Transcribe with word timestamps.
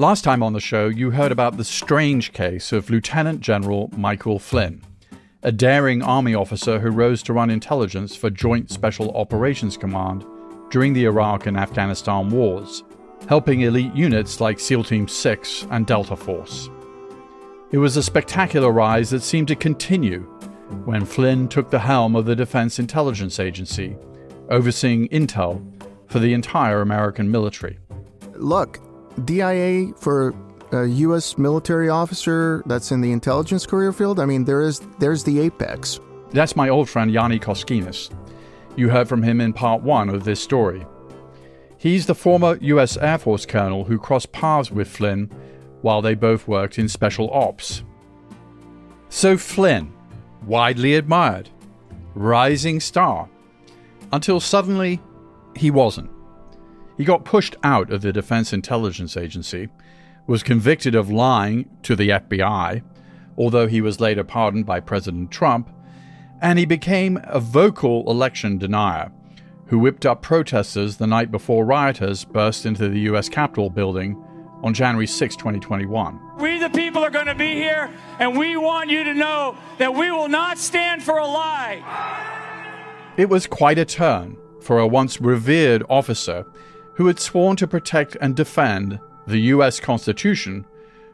Last 0.00 0.22
time 0.22 0.44
on 0.44 0.52
the 0.52 0.60
show, 0.60 0.86
you 0.86 1.10
heard 1.10 1.32
about 1.32 1.56
the 1.56 1.64
strange 1.64 2.32
case 2.32 2.70
of 2.70 2.88
Lieutenant 2.88 3.40
General 3.40 3.90
Michael 3.96 4.38
Flynn, 4.38 4.80
a 5.42 5.50
daring 5.50 6.02
Army 6.04 6.36
officer 6.36 6.78
who 6.78 6.90
rose 6.90 7.20
to 7.24 7.32
run 7.32 7.50
intelligence 7.50 8.14
for 8.14 8.30
Joint 8.30 8.70
Special 8.70 9.10
Operations 9.16 9.76
Command 9.76 10.24
during 10.70 10.92
the 10.92 11.06
Iraq 11.06 11.46
and 11.46 11.56
Afghanistan 11.56 12.30
wars, 12.30 12.84
helping 13.28 13.62
elite 13.62 13.92
units 13.92 14.40
like 14.40 14.60
SEAL 14.60 14.84
Team 14.84 15.08
6 15.08 15.66
and 15.72 15.84
Delta 15.84 16.14
Force. 16.14 16.70
It 17.72 17.78
was 17.78 17.96
a 17.96 18.02
spectacular 18.02 18.70
rise 18.70 19.10
that 19.10 19.24
seemed 19.24 19.48
to 19.48 19.56
continue 19.56 20.20
when 20.84 21.04
Flynn 21.04 21.48
took 21.48 21.70
the 21.70 21.80
helm 21.80 22.14
of 22.14 22.24
the 22.24 22.36
Defense 22.36 22.78
Intelligence 22.78 23.40
Agency, 23.40 23.96
overseeing 24.48 25.08
intel 25.08 25.60
for 26.06 26.20
the 26.20 26.34
entire 26.34 26.82
American 26.82 27.28
military. 27.28 27.80
Look, 28.36 28.78
DIA 29.24 29.92
for 29.96 30.34
a 30.72 30.86
U.S. 30.86 31.38
military 31.38 31.88
officer 31.88 32.62
that's 32.66 32.92
in 32.92 33.00
the 33.00 33.12
intelligence 33.12 33.66
career 33.66 33.92
field, 33.92 34.20
I 34.20 34.26
mean, 34.26 34.44
there 34.44 34.62
is 34.62 34.80
there's 34.98 35.24
the 35.24 35.40
apex. 35.40 36.00
That's 36.30 36.56
my 36.56 36.68
old 36.68 36.88
friend 36.88 37.10
Yanni 37.10 37.38
Koskinas. 37.38 38.10
You 38.76 38.90
heard 38.90 39.08
from 39.08 39.22
him 39.22 39.40
in 39.40 39.52
part 39.52 39.82
one 39.82 40.08
of 40.08 40.24
this 40.24 40.40
story. 40.40 40.86
He's 41.78 42.06
the 42.06 42.14
former 42.14 42.58
U.S. 42.60 42.96
Air 42.96 43.18
Force 43.18 43.46
colonel 43.46 43.84
who 43.84 43.98
crossed 43.98 44.32
paths 44.32 44.70
with 44.70 44.88
Flynn 44.88 45.30
while 45.80 46.02
they 46.02 46.14
both 46.14 46.46
worked 46.48 46.78
in 46.78 46.88
special 46.88 47.30
ops. 47.30 47.82
So 49.08 49.36
Flynn, 49.36 49.92
widely 50.44 50.94
admired, 50.94 51.48
rising 52.14 52.80
star, 52.80 53.28
until 54.12 54.40
suddenly 54.40 55.00
he 55.56 55.70
wasn't. 55.70 56.10
He 56.98 57.04
got 57.04 57.24
pushed 57.24 57.54
out 57.62 57.92
of 57.92 58.02
the 58.02 58.12
Defense 58.12 58.52
Intelligence 58.52 59.16
Agency, 59.16 59.68
was 60.26 60.42
convicted 60.42 60.96
of 60.96 61.08
lying 61.08 61.70
to 61.84 61.94
the 61.94 62.08
FBI, 62.08 62.82
although 63.38 63.68
he 63.68 63.80
was 63.80 64.00
later 64.00 64.24
pardoned 64.24 64.66
by 64.66 64.80
President 64.80 65.30
Trump, 65.30 65.70
and 66.42 66.58
he 66.58 66.66
became 66.66 67.20
a 67.22 67.38
vocal 67.38 68.10
election 68.10 68.58
denier 68.58 69.12
who 69.66 69.78
whipped 69.78 70.04
up 70.04 70.22
protesters 70.22 70.96
the 70.96 71.06
night 71.06 71.30
before 71.30 71.64
rioters 71.64 72.24
burst 72.24 72.66
into 72.66 72.88
the 72.88 73.00
U.S. 73.00 73.28
Capitol 73.28 73.70
building 73.70 74.20
on 74.64 74.74
January 74.74 75.06
6, 75.06 75.36
2021. 75.36 76.20
We, 76.38 76.58
the 76.58 76.70
people, 76.70 77.04
are 77.04 77.10
going 77.10 77.26
to 77.26 77.34
be 77.34 77.52
here, 77.52 77.90
and 78.18 78.36
we 78.36 78.56
want 78.56 78.90
you 78.90 79.04
to 79.04 79.14
know 79.14 79.56
that 79.78 79.94
we 79.94 80.10
will 80.10 80.28
not 80.28 80.58
stand 80.58 81.04
for 81.04 81.18
a 81.18 81.26
lie. 81.26 81.80
It 83.16 83.28
was 83.28 83.46
quite 83.46 83.78
a 83.78 83.84
turn 83.84 84.36
for 84.60 84.80
a 84.80 84.86
once 84.86 85.20
revered 85.20 85.84
officer 85.88 86.44
who 86.98 87.06
had 87.06 87.18
sworn 87.20 87.54
to 87.54 87.66
protect 87.66 88.16
and 88.20 88.34
defend 88.34 88.98
the 89.28 89.38
U.S. 89.52 89.78
Constitution 89.78 90.66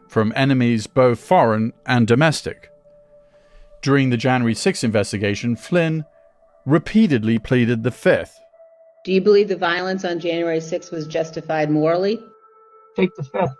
from 0.09 0.33
enemies 0.35 0.87
both 0.87 1.21
foreign 1.21 1.75
and 1.85 2.07
domestic. 2.07 2.71
During 3.83 4.09
the 4.09 4.17
January 4.17 4.55
6 4.55 4.83
investigation, 4.83 5.57
Flynn 5.57 6.07
repeatedly 6.65 7.39
pleaded 7.39 7.83
the 7.83 7.91
Fifth. 7.91 8.41
Do 9.05 9.13
you 9.13 9.21
believe 9.21 9.49
the 9.49 9.57
violence 9.57 10.07
on 10.07 10.21
January 10.21 10.63
6 10.63 10.91
was 10.91 11.07
justified 11.07 11.71
morally? 11.71 12.19
Take 12.97 13.15
the 13.17 13.25
Fifth. 13.25 13.55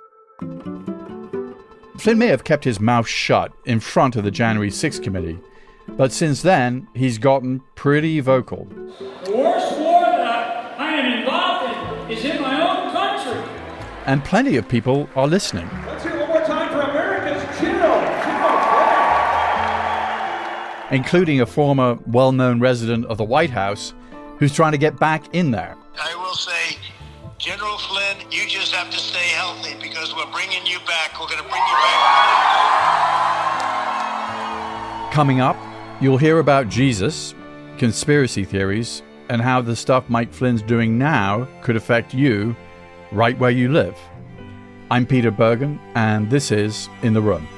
Flynn 2.01 2.19
may 2.19 2.29
have 2.29 2.45
kept 2.45 2.65
his 2.65 2.81
mouth 2.81 3.07
shut 3.07 3.53
in 3.67 3.81
front 3.81 4.17
of 4.17 4.25
the 4.25 4.31
January 4.31 4.71
6 4.71 4.99
committee, 5.01 5.39
but 5.89 6.11
since 6.11 6.41
then, 6.41 6.89
he's 6.95 7.19
gotten 7.19 7.61
pretty 7.75 8.21
vocal. 8.21 8.65
The 9.27 9.84
And 14.07 14.23
plenty 14.23 14.57
of 14.57 14.69
people 14.69 15.09
are 15.17 15.27
listening. 15.27 15.67
Let's 15.87 16.05
hear 16.05 16.19
one 16.19 16.29
more 16.29 16.45
time 16.45 16.71
for 16.71 16.81
America's 16.81 17.59
Chino. 17.59 18.15
including 20.91 21.41
a 21.41 21.47
former 21.47 21.99
well 22.07 22.31
known 22.31 22.61
resident 22.61 23.07
of 23.07 23.17
the 23.17 23.25
White 23.25 23.49
House 23.49 23.95
who's 24.39 24.55
trying 24.55 24.73
to 24.73 24.79
get 24.79 24.99
back 24.99 25.35
in 25.35 25.51
there. 25.51 25.77
I 25.99 26.15
will 26.17 26.35
say, 26.35 26.77
General 27.39 27.79
Flynn, 27.79 28.19
you 28.31 28.47
just 28.47 28.75
have 28.75 28.91
to 28.91 28.99
stay 28.99 29.29
healthy 29.29 29.75
because 29.81 30.15
we're 30.15 30.31
bringing 30.31 30.67
you 30.67 30.79
back. 30.81 31.19
We're 31.19 31.29
going 31.29 31.43
to 31.43 31.49
bring 31.49 31.63
you 31.63 31.77
back. 31.77 32.35
Coming 35.13 35.41
up, 35.41 35.57
you'll 36.01 36.19
hear 36.19 36.41
about 36.41 36.69
Jesus, 36.69 37.35
conspiracy 37.79 38.45
theories, 38.45 39.03
and 39.31 39.41
how 39.41 39.63
the 39.63 39.75
stuff 39.75 40.11
Mike 40.11 40.33
Flynn's 40.33 40.61
doing 40.61 40.99
now 40.99 41.49
could 41.63 41.77
affect 41.77 42.13
you 42.13 42.55
right 43.15 43.39
where 43.39 43.51
you 43.51 43.71
live. 43.71 43.97
I'm 44.91 45.07
Peter 45.07 45.31
Bergen, 45.31 45.81
and 45.95 46.31
this 46.31 46.51
is 46.51 46.89
In 47.03 47.15
the 47.15 47.23
Room. 47.23 47.49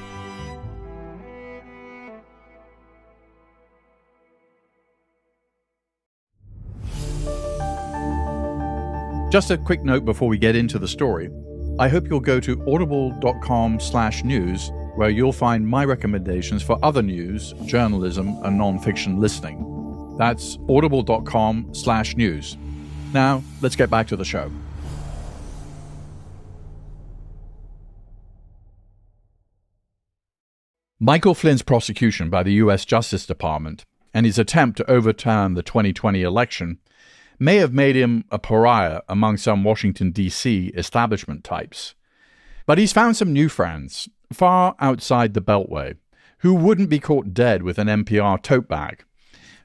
Just 9.29 9.51
a 9.51 9.57
quick 9.57 9.83
note 9.83 10.05
before 10.05 10.29
we 10.29 10.37
get 10.37 10.55
into 10.55 10.79
the 10.79 10.87
story. 10.87 11.29
I 11.79 11.89
hope 11.89 12.07
you'll 12.07 12.21
go 12.21 12.39
to 12.39 12.63
audible.com 12.71 13.79
slash 13.79 14.23
news, 14.23 14.71
where 14.95 15.09
you'll 15.09 15.33
find 15.33 15.67
my 15.67 15.83
recommendations 15.85 16.63
for 16.63 16.79
other 16.81 17.01
news, 17.01 17.53
journalism, 17.65 18.29
and 18.45 18.59
nonfiction 18.59 19.19
listening. 19.19 20.15
That's 20.17 20.57
audible.com 20.69 21.73
slash 21.73 22.15
news. 22.15 22.57
Now, 23.13 23.43
let's 23.61 23.75
get 23.75 23.89
back 23.89 24.07
to 24.07 24.15
the 24.15 24.25
show. 24.25 24.49
Michael 30.99 31.35
Flynn's 31.35 31.61
prosecution 31.61 32.31
by 32.31 32.41
the 32.41 32.53
U.S. 32.53 32.83
Justice 32.83 33.27
Department 33.27 33.85
and 34.15 34.25
his 34.25 34.39
attempt 34.39 34.77
to 34.77 34.89
overturn 34.89 35.53
the 35.53 35.61
2020 35.61 36.23
election 36.23 36.79
may 37.37 37.57
have 37.57 37.71
made 37.71 37.95
him 37.95 38.25
a 38.31 38.39
pariah 38.39 39.01
among 39.07 39.37
some 39.37 39.63
Washington, 39.63 40.09
D.C. 40.09 40.71
establishment 40.75 41.43
types. 41.43 41.93
But 42.65 42.79
he's 42.79 42.93
found 42.93 43.15
some 43.15 43.31
new 43.31 43.47
friends, 43.47 44.09
far 44.33 44.75
outside 44.79 45.35
the 45.35 45.41
Beltway, 45.41 45.97
who 46.39 46.55
wouldn't 46.55 46.89
be 46.89 46.99
caught 46.99 47.31
dead 47.31 47.61
with 47.61 47.77
an 47.77 47.87
NPR 47.87 48.41
tote 48.41 48.67
bag. 48.67 49.03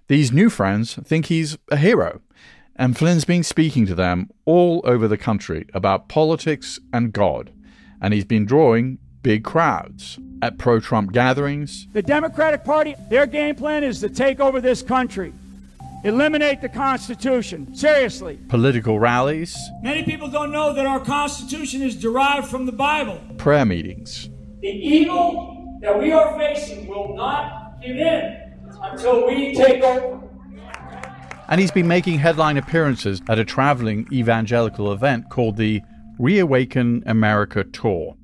These 0.08 0.32
new 0.32 0.50
friends 0.50 0.96
think 0.96 1.26
he's 1.26 1.56
a 1.70 1.78
hero, 1.78 2.20
and 2.76 2.94
Flynn's 2.94 3.24
been 3.24 3.42
speaking 3.42 3.86
to 3.86 3.94
them 3.94 4.28
all 4.44 4.82
over 4.84 5.08
the 5.08 5.16
country 5.16 5.66
about 5.72 6.10
politics 6.10 6.78
and 6.92 7.10
God, 7.10 7.54
and 8.02 8.12
he's 8.12 8.26
been 8.26 8.44
drawing 8.44 8.98
big 9.22 9.44
crowds 9.44 10.18
at 10.42 10.58
pro 10.58 10.80
Trump 10.80 11.12
gatherings. 11.12 11.86
The 11.92 12.02
Democratic 12.02 12.64
Party, 12.64 12.94
their 13.08 13.26
game 13.26 13.54
plan 13.54 13.84
is 13.84 14.00
to 14.00 14.08
take 14.08 14.40
over 14.40 14.60
this 14.60 14.82
country. 14.82 15.32
Eliminate 16.04 16.60
the 16.60 16.68
Constitution. 16.68 17.74
Seriously. 17.76 18.38
Political 18.48 18.98
rallies. 18.98 19.56
Many 19.82 20.02
people 20.02 20.28
don't 20.28 20.50
know 20.50 20.72
that 20.72 20.84
our 20.84 20.98
Constitution 20.98 21.80
is 21.80 21.94
derived 21.94 22.48
from 22.48 22.66
the 22.66 22.72
Bible. 22.72 23.20
Prayer 23.38 23.64
meetings. 23.64 24.28
The 24.60 24.68
evil 24.68 25.78
that 25.80 25.96
we 25.96 26.10
are 26.10 26.36
facing 26.36 26.88
will 26.88 27.14
not 27.14 27.80
give 27.80 27.96
in 27.96 28.58
until 28.82 29.26
we 29.28 29.54
take 29.54 29.82
over. 29.82 30.20
And 31.48 31.60
he's 31.60 31.70
been 31.70 31.86
making 31.86 32.18
headline 32.18 32.56
appearances 32.56 33.22
at 33.28 33.38
a 33.38 33.44
traveling 33.44 34.08
evangelical 34.10 34.92
event 34.92 35.28
called 35.28 35.56
the 35.56 35.82
Reawaken 36.18 37.02
America 37.06 37.62
Tour. 37.62 38.16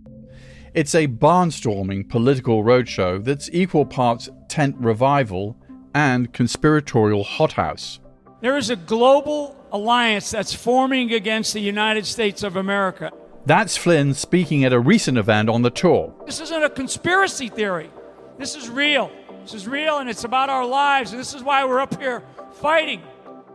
It's 0.74 0.94
a 0.94 1.08
barnstorming 1.08 2.08
political 2.08 2.62
roadshow 2.62 3.24
that's 3.24 3.48
equal 3.52 3.86
parts 3.86 4.28
tent 4.48 4.76
revival 4.78 5.56
and 5.94 6.32
conspiratorial 6.32 7.24
hothouse. 7.24 8.00
There 8.40 8.56
is 8.56 8.70
a 8.70 8.76
global 8.76 9.56
alliance 9.72 10.30
that's 10.30 10.52
forming 10.52 11.12
against 11.12 11.54
the 11.54 11.60
United 11.60 12.06
States 12.06 12.42
of 12.42 12.56
America. 12.56 13.12
That's 13.46 13.76
Flynn 13.76 14.12
speaking 14.12 14.64
at 14.64 14.72
a 14.72 14.78
recent 14.78 15.16
event 15.16 15.48
on 15.48 15.62
the 15.62 15.70
tour. 15.70 16.14
This 16.26 16.40
isn't 16.40 16.62
a 16.62 16.70
conspiracy 16.70 17.48
theory. 17.48 17.90
This 18.36 18.54
is 18.54 18.68
real. 18.68 19.10
This 19.42 19.54
is 19.54 19.66
real 19.66 19.98
and 19.98 20.10
it's 20.10 20.24
about 20.24 20.50
our 20.50 20.66
lives, 20.66 21.12
and 21.12 21.20
this 21.20 21.34
is 21.34 21.42
why 21.42 21.64
we're 21.64 21.80
up 21.80 21.98
here 21.98 22.22
fighting. 22.52 23.02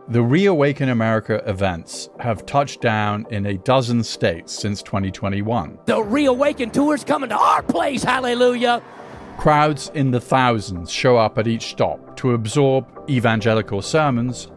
The 0.06 0.22
Reawaken 0.22 0.90
America 0.90 1.42
events 1.46 2.10
have 2.20 2.44
touched 2.44 2.82
down 2.82 3.26
in 3.30 3.46
a 3.46 3.56
dozen 3.56 4.04
states 4.04 4.52
since 4.52 4.82
2021. 4.82 5.78
The 5.86 6.02
Reawaken 6.02 6.70
Tour's 6.72 7.02
coming 7.02 7.30
to 7.30 7.38
our 7.38 7.62
place, 7.62 8.04
hallelujah. 8.04 8.82
Crowds 9.38 9.90
in 9.94 10.10
the 10.10 10.20
thousands 10.20 10.90
show 10.90 11.16
up 11.16 11.38
at 11.38 11.46
each 11.46 11.68
stop 11.68 12.16
to 12.18 12.34
absorb 12.34 12.86
evangelical 13.08 13.80
sermons, 13.80 14.48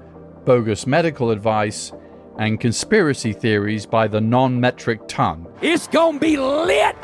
bogus 0.44 0.86
medical 0.86 1.32
advice, 1.32 1.94
and 2.38 2.60
conspiracy 2.60 3.32
theories 3.32 3.86
by 3.86 4.06
the 4.10 4.20
non 4.20 4.60
metric 4.60 5.00
ton. 5.08 5.48
It's 5.62 5.88
gonna 5.88 6.20
be 6.20 6.36
lit. 6.36 6.96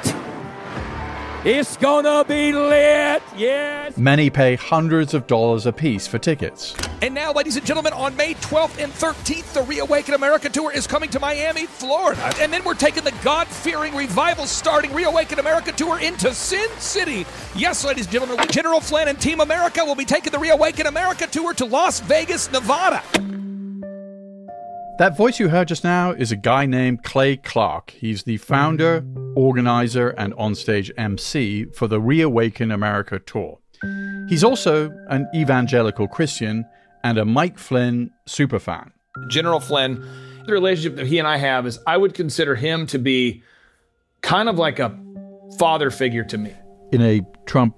It's 1.45 1.75
gonna 1.75 2.23
be 2.23 2.53
lit. 2.53 3.21
Yes. 3.35 3.97
Many 3.97 4.29
pay 4.29 4.55
hundreds 4.55 5.13
of 5.13 5.27
dollars 5.27 5.65
apiece 5.65 6.07
for 6.07 6.17
tickets. 6.17 6.73
And 7.01 7.13
now, 7.13 7.33
ladies 7.33 7.57
and 7.57 7.65
gentlemen, 7.65 7.91
on 7.91 8.15
May 8.15 8.35
12th 8.35 8.81
and 8.81 8.93
13th, 8.93 9.51
the 9.51 9.61
Reawaken 9.63 10.13
America 10.13 10.47
Tour 10.47 10.71
is 10.71 10.87
coming 10.87 11.09
to 11.09 11.19
Miami, 11.19 11.65
Florida. 11.65 12.31
And 12.39 12.53
then 12.53 12.63
we're 12.63 12.75
taking 12.75 13.03
the 13.03 13.13
God 13.25 13.49
fearing, 13.49 13.93
revival 13.93 14.45
starting 14.45 14.93
Reawaken 14.93 15.39
America 15.39 15.73
Tour 15.73 15.99
into 15.99 16.33
Sin 16.33 16.69
City. 16.77 17.25
Yes, 17.57 17.83
ladies 17.83 18.05
and 18.05 18.13
gentlemen, 18.13 18.47
General 18.49 18.79
Flynn 18.79 19.09
and 19.09 19.19
Team 19.19 19.41
America 19.41 19.83
will 19.83 19.95
be 19.95 20.05
taking 20.05 20.31
the 20.31 20.39
Reawaken 20.39 20.85
America 20.85 21.27
Tour 21.27 21.53
to 21.55 21.65
Las 21.65 21.99
Vegas, 21.99 22.49
Nevada. 22.53 23.03
That 24.97 25.17
voice 25.17 25.41
you 25.41 25.49
heard 25.49 25.67
just 25.67 25.83
now 25.83 26.11
is 26.11 26.31
a 26.31 26.37
guy 26.37 26.65
named 26.65 27.03
Clay 27.03 27.35
Clark. 27.35 27.91
He's 27.91 28.23
the 28.23 28.37
founder, 28.37 29.03
organizer, 29.35 30.09
and 30.09 30.33
onstage 30.35 30.91
MC 30.97 31.65
for 31.65 31.87
the 31.87 31.99
Reawaken 31.99 32.71
America 32.71 33.19
tour. 33.19 33.59
He's 34.29 34.43
also 34.43 34.91
an 35.09 35.27
evangelical 35.35 36.07
Christian 36.07 36.65
and 37.03 37.17
a 37.17 37.25
Mike 37.25 37.59
Flynn 37.59 38.11
superfan. 38.27 38.91
General 39.27 39.59
Flynn, 39.59 40.03
the 40.45 40.53
relationship 40.53 40.95
that 40.95 41.07
he 41.07 41.19
and 41.19 41.27
I 41.27 41.37
have 41.37 41.67
is 41.67 41.79
I 41.85 41.97
would 41.97 42.13
consider 42.13 42.55
him 42.55 42.87
to 42.87 42.97
be 42.97 43.43
kind 44.21 44.49
of 44.49 44.57
like 44.57 44.79
a 44.79 44.97
father 45.59 45.91
figure 45.91 46.23
to 46.23 46.37
me. 46.37 46.53
In 46.91 47.01
a 47.01 47.21
Trump 47.45 47.75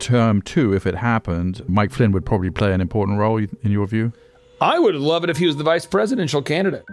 term 0.00 0.42
two, 0.42 0.74
if 0.74 0.86
it 0.86 0.94
happened, 0.94 1.62
Mike 1.68 1.90
Flynn 1.90 2.12
would 2.12 2.26
probably 2.26 2.50
play 2.50 2.72
an 2.72 2.80
important 2.80 3.18
role 3.18 3.38
in 3.38 3.70
your 3.70 3.86
view? 3.86 4.12
I 4.60 4.78
would 4.78 4.94
love 4.94 5.24
it 5.24 5.30
if 5.30 5.38
he 5.38 5.46
was 5.46 5.56
the 5.56 5.64
vice 5.64 5.86
presidential 5.86 6.42
candidate. 6.42 6.84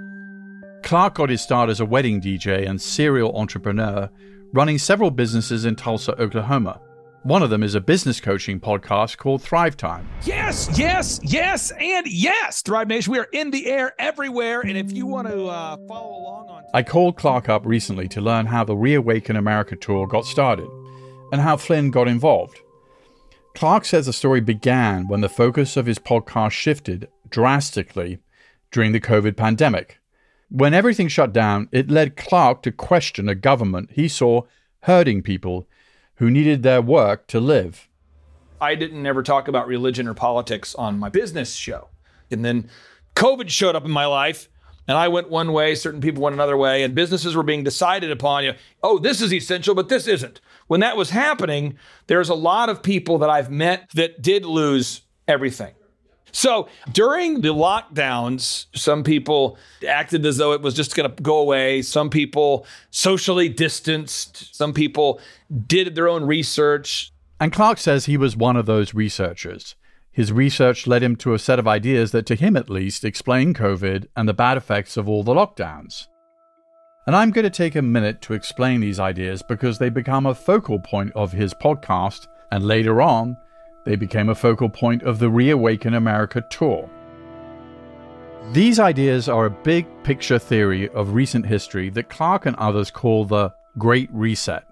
Clark 0.94 1.16
got 1.16 1.30
his 1.32 1.42
start 1.42 1.72
as 1.72 1.80
a 1.80 1.86
wedding 1.88 2.22
DJ 2.22 2.70
and 2.70 2.80
serial 2.80 3.36
entrepreneur, 3.36 4.08
running 4.54 4.78
several 4.78 5.10
businesses 5.10 5.66
in 5.66 5.76
Tulsa, 5.76 6.16
Oklahoma. 6.22 6.80
One 7.24 7.42
of 7.42 7.50
them 7.50 7.64
is 7.64 7.74
a 7.74 7.82
business 7.82 8.20
coaching 8.20 8.60
podcast 8.60 9.18
called 9.18 9.42
Thrive 9.42 9.76
Time. 9.76 10.08
Yes, 10.24 10.70
yes, 10.78 11.20
yes, 11.24 11.72
and 11.80 12.06
yes, 12.06 12.62
Thrive 12.62 12.88
Nation. 12.88 13.12
We 13.12 13.18
are 13.18 13.28
in 13.34 13.50
the 13.50 13.66
air 13.72 13.96
everywhere. 13.98 14.62
And 14.62 14.78
if 14.78 14.92
you 14.92 15.08
want 15.08 15.30
to 15.30 15.48
uh, 15.48 15.78
follow 15.88 16.16
along 16.16 16.50
on. 16.50 16.64
I 16.76 16.84
called 16.84 17.18
Clark 17.18 17.50
up 17.50 17.66
recently 17.66 18.08
to 18.10 18.22
learn 18.22 18.46
how 18.46 18.64
the 18.64 18.78
Reawaken 18.78 19.36
America 19.36 19.76
tour 19.76 20.06
got 20.06 20.26
started 20.26 20.70
and 21.32 21.42
how 21.42 21.58
Flynn 21.58 21.90
got 21.90 22.08
involved. 22.08 22.60
Clark 23.56 23.86
says 23.86 24.06
the 24.06 24.14
story 24.14 24.42
began 24.42 25.08
when 25.08 25.22
the 25.22 25.28
focus 25.28 25.76
of 25.76 25.88
his 25.88 25.98
podcast 25.98 26.52
shifted 26.52 27.10
drastically 27.32 28.20
during 28.70 28.92
the 28.92 29.02
COVID 29.02 29.36
pandemic. 29.36 29.98
When 30.56 30.76
everything 30.76 31.08
shut 31.08 31.34
down, 31.34 31.68
it 31.72 31.90
led 31.90 32.16
Clark 32.16 32.62
to 32.62 32.72
question 32.72 33.28
a 33.28 33.34
government 33.34 33.90
he 33.94 34.08
saw 34.08 34.44
hurting 34.82 35.24
people 35.24 35.68
who 36.18 36.30
needed 36.30 36.62
their 36.62 36.80
work 36.80 37.26
to 37.30 37.40
live. 37.40 37.90
I 38.62 38.76
didn't 38.76 39.04
ever 39.08 39.24
talk 39.24 39.48
about 39.48 39.66
religion 39.66 40.08
or 40.08 40.14
politics 40.14 40.76
on 40.76 41.00
my 41.00 41.10
business 41.10 41.56
show. 41.56 41.88
And 42.30 42.46
then 42.46 42.70
COVID 43.16 43.50
showed 43.50 43.76
up 43.76 43.84
in 43.84 43.90
my 43.90 44.06
life, 44.06 44.48
and 44.88 44.96
I 44.96 45.08
went 45.08 45.32
one 45.32 45.54
way, 45.54 45.74
certain 45.74 46.02
people 46.02 46.22
went 46.22 46.36
another 46.36 46.56
way, 46.56 46.84
and 46.84 46.94
businesses 46.94 47.36
were 47.36 47.42
being 47.42 47.64
decided 47.64 48.12
upon. 48.12 48.44
You, 48.44 48.54
oh, 48.84 49.00
this 49.00 49.24
is 49.24 49.34
essential, 49.34 49.74
but 49.74 49.90
this 49.90 50.06
isn't. 50.06 50.40
When 50.68 50.82
that 50.82 50.96
was 50.96 51.10
happening, 51.10 51.80
there's 52.06 52.30
a 52.30 52.36
lot 52.36 52.70
of 52.70 52.84
people 52.84 53.18
that 53.18 53.30
I've 53.32 53.50
met 53.50 53.90
that 53.96 54.22
did 54.22 54.46
lose 54.46 55.02
everything. 55.28 55.74
So 56.34 56.68
during 56.92 57.42
the 57.42 57.54
lockdowns, 57.54 58.66
some 58.76 59.04
people 59.04 59.58
acted 59.88 60.26
as 60.26 60.38
though 60.38 60.52
it 60.52 60.62
was 60.62 60.74
just 60.74 60.96
going 60.96 61.10
to 61.10 61.24
go 61.24 61.38
away. 61.38 61.84
Some 61.84 62.10
people 62.10 62.66
socially 62.90 63.48
distanced. 63.48 64.54
Some 64.56 64.74
people 64.74 65.22
did 65.68 65.94
their 65.94 66.10
own 66.10 66.26
research. 66.26 67.12
And 67.40 67.54
Clark 67.54 67.78
says 67.78 68.06
he 68.06 68.18
was 68.18 68.36
one 68.36 68.58
of 68.58 68.66
those 68.66 68.96
researchers. 68.96 69.76
His 70.12 70.32
research 70.32 70.88
led 70.88 71.04
him 71.04 71.16
to 71.18 71.34
a 71.34 71.40
set 71.40 71.60
of 71.60 71.68
ideas 71.68 72.12
that, 72.12 72.26
to 72.28 72.36
him 72.36 72.58
at 72.58 72.70
least, 72.70 73.06
explain 73.06 73.54
COVID 73.54 74.08
and 74.16 74.28
the 74.28 74.34
bad 74.34 74.58
effects 74.58 74.98
of 74.98 75.08
all 75.08 75.24
the 75.24 75.34
lockdowns. 75.34 76.08
And 77.06 77.16
I'm 77.16 77.32
going 77.32 77.44
to 77.44 77.50
take 77.50 77.76
a 77.76 77.82
minute 77.82 78.22
to 78.24 78.34
explain 78.34 78.80
these 78.80 79.00
ideas 79.00 79.44
because 79.48 79.78
they 79.78 79.90
become 79.90 80.26
a 80.26 80.36
focal 80.36 80.80
point 80.80 81.12
of 81.14 81.32
his 81.32 81.54
podcast 81.54 82.28
and 82.52 82.66
later 82.66 83.02
on 83.02 83.36
they 83.86 83.96
became 83.96 84.30
a 84.30 84.36
focal 84.36 84.70
point 84.70 85.04
of 85.04 85.20
the 85.20 85.30
Reawaken 85.30 85.94
America 85.94 86.42
tour. 86.50 86.90
These 88.52 88.80
ideas 88.80 89.30
are 89.30 89.46
a 89.46 89.50
big 89.50 89.88
picture 90.04 90.38
theory 90.38 90.90
of 90.90 91.14
recent 91.14 91.46
history 91.46 91.90
that 91.92 92.10
Clark 92.10 92.46
and 92.46 92.56
others 92.58 92.92
call 92.92 93.26
the 93.26 93.54
Great 93.78 94.10
Reset. 94.12 94.64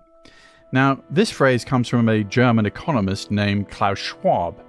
Now, 0.71 1.01
this 1.09 1.31
phrase 1.31 1.65
comes 1.65 1.87
from 1.87 2.07
a 2.07 2.23
German 2.23 2.65
economist 2.65 3.31
named 3.31 3.69
Klaus 3.69 3.97
Schwab, 3.97 4.61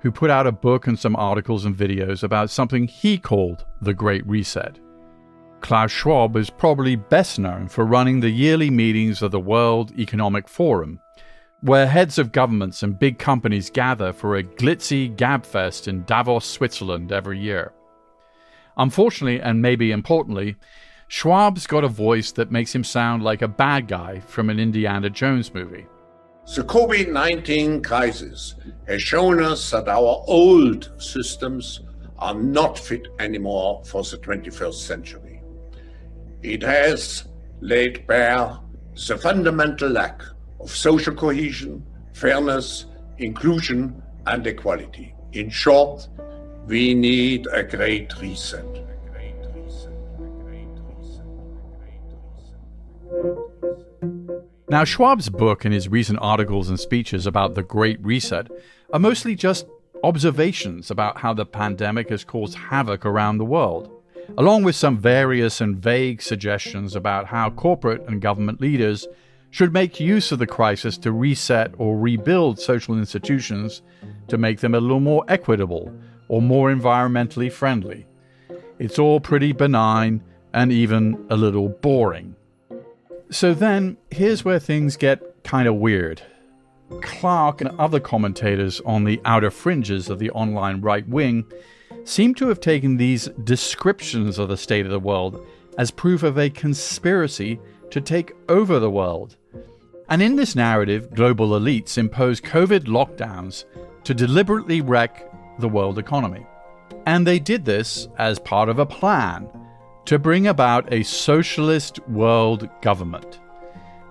who 0.00 0.10
put 0.10 0.30
out 0.30 0.46
a 0.46 0.52
book 0.52 0.86
and 0.86 0.98
some 0.98 1.16
articles 1.16 1.64
and 1.64 1.76
videos 1.76 2.22
about 2.22 2.50
something 2.50 2.86
he 2.86 3.18
called 3.18 3.64
the 3.80 3.94
Great 3.94 4.26
Reset. 4.26 4.78
Klaus 5.60 5.90
Schwab 5.90 6.36
is 6.36 6.50
probably 6.50 6.94
best 6.96 7.38
known 7.38 7.68
for 7.68 7.84
running 7.84 8.20
the 8.20 8.30
yearly 8.30 8.70
meetings 8.70 9.22
of 9.22 9.30
the 9.30 9.40
World 9.40 9.92
Economic 9.98 10.48
Forum, 10.48 11.00
where 11.60 11.86
heads 11.86 12.18
of 12.18 12.32
governments 12.32 12.82
and 12.82 12.98
big 12.98 13.18
companies 13.18 13.70
gather 13.70 14.12
for 14.12 14.36
a 14.36 14.42
glitzy 14.42 15.14
gabfest 15.14 15.88
in 15.88 16.04
Davos, 16.04 16.44
Switzerland 16.44 17.10
every 17.10 17.38
year. 17.38 17.72
Unfortunately, 18.76 19.40
and 19.40 19.62
maybe 19.62 19.92
importantly, 19.92 20.56
Schwab's 21.08 21.66
got 21.66 21.84
a 21.84 21.88
voice 21.88 22.32
that 22.32 22.50
makes 22.50 22.74
him 22.74 22.84
sound 22.84 23.22
like 23.22 23.42
a 23.42 23.48
bad 23.48 23.88
guy 23.88 24.20
from 24.20 24.50
an 24.50 24.58
Indiana 24.58 25.10
Jones 25.10 25.54
movie. 25.54 25.86
The 26.56 26.62
COVID 26.62 27.10
19 27.10 27.82
crisis 27.82 28.54
has 28.86 29.02
shown 29.02 29.42
us 29.42 29.70
that 29.70 29.88
our 29.88 30.22
old 30.26 30.92
systems 30.98 31.80
are 32.18 32.34
not 32.34 32.78
fit 32.78 33.08
anymore 33.18 33.82
for 33.84 34.02
the 34.02 34.18
21st 34.18 34.74
century. 34.74 35.42
It 36.42 36.62
has 36.62 37.24
laid 37.60 38.06
bare 38.06 38.58
the 39.08 39.16
fundamental 39.16 39.88
lack 39.88 40.22
of 40.64 40.74
social 40.74 41.14
cohesion, 41.14 41.84
fairness, 42.14 42.86
inclusion, 43.18 44.02
and 44.26 44.46
equality. 44.46 45.14
In 45.32 45.50
short, 45.50 46.08
we 46.66 46.94
need 46.94 47.46
a 47.52 47.62
great 47.62 48.18
reset. 48.18 48.64
Now, 54.70 54.82
Schwab's 54.84 55.28
book 55.28 55.64
and 55.64 55.74
his 55.74 55.88
recent 55.88 56.18
articles 56.20 56.68
and 56.68 56.80
speeches 56.80 57.26
about 57.26 57.54
the 57.54 57.62
Great 57.62 58.02
Reset 58.02 58.50
are 58.92 58.98
mostly 58.98 59.36
just 59.36 59.66
observations 60.02 60.90
about 60.90 61.18
how 61.18 61.32
the 61.34 61.46
pandemic 61.46 62.08
has 62.08 62.24
caused 62.24 62.56
havoc 62.56 63.04
around 63.06 63.38
the 63.38 63.44
world, 63.44 63.90
along 64.36 64.64
with 64.64 64.74
some 64.74 64.96
various 64.98 65.60
and 65.60 65.76
vague 65.76 66.22
suggestions 66.22 66.96
about 66.96 67.26
how 67.26 67.50
corporate 67.50 68.02
and 68.08 68.20
government 68.20 68.60
leaders 68.60 69.06
should 69.54 69.72
make 69.72 70.00
use 70.00 70.32
of 70.32 70.40
the 70.40 70.46
crisis 70.48 70.98
to 70.98 71.12
reset 71.12 71.72
or 71.78 71.96
rebuild 71.96 72.58
social 72.58 72.98
institutions 72.98 73.82
to 74.26 74.36
make 74.36 74.58
them 74.58 74.74
a 74.74 74.80
little 74.80 74.98
more 74.98 75.24
equitable 75.28 75.96
or 76.26 76.42
more 76.42 76.74
environmentally 76.74 77.52
friendly. 77.52 78.04
It's 78.80 78.98
all 78.98 79.20
pretty 79.20 79.52
benign 79.52 80.24
and 80.52 80.72
even 80.72 81.24
a 81.30 81.36
little 81.36 81.68
boring. 81.68 82.34
So 83.30 83.54
then, 83.54 83.96
here's 84.10 84.44
where 84.44 84.58
things 84.58 84.96
get 84.96 85.44
kind 85.44 85.68
of 85.68 85.76
weird. 85.76 86.20
Clark 87.00 87.60
and 87.60 87.78
other 87.78 88.00
commentators 88.00 88.80
on 88.80 89.04
the 89.04 89.20
outer 89.24 89.52
fringes 89.52 90.10
of 90.10 90.18
the 90.18 90.32
online 90.32 90.80
right 90.80 91.08
wing 91.08 91.44
seem 92.02 92.34
to 92.34 92.48
have 92.48 92.58
taken 92.58 92.96
these 92.96 93.28
descriptions 93.44 94.36
of 94.36 94.48
the 94.48 94.56
state 94.56 94.84
of 94.84 94.90
the 94.90 94.98
world 94.98 95.46
as 95.78 95.92
proof 95.92 96.24
of 96.24 96.38
a 96.38 96.50
conspiracy 96.50 97.60
to 97.90 98.00
take 98.00 98.32
over 98.48 98.80
the 98.80 98.90
world. 98.90 99.36
And 100.08 100.22
in 100.22 100.36
this 100.36 100.54
narrative, 100.54 101.14
global 101.14 101.50
elites 101.50 101.96
impose 101.96 102.40
COVID 102.40 102.84
lockdowns 102.84 103.64
to 104.04 104.12
deliberately 104.12 104.80
wreck 104.80 105.30
the 105.58 105.68
world 105.68 105.98
economy. 105.98 106.46
And 107.06 107.26
they 107.26 107.38
did 107.38 107.64
this 107.64 108.08
as 108.18 108.38
part 108.38 108.68
of 108.68 108.78
a 108.78 108.86
plan 108.86 109.48
to 110.04 110.18
bring 110.18 110.46
about 110.46 110.92
a 110.92 111.02
socialist 111.02 111.98
world 112.08 112.68
government. 112.82 113.40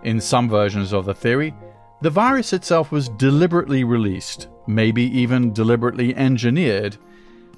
In 0.04 0.20
some 0.20 0.50
versions 0.50 0.94
of 0.94 1.06
the 1.06 1.14
theory, 1.14 1.54
the 2.02 2.10
virus 2.10 2.54
itself 2.54 2.92
was 2.92 3.10
deliberately 3.10 3.84
released, 3.84 4.48
maybe 4.68 5.04
even 5.04 5.54
deliberately 5.54 6.16
engineered, 6.16 6.98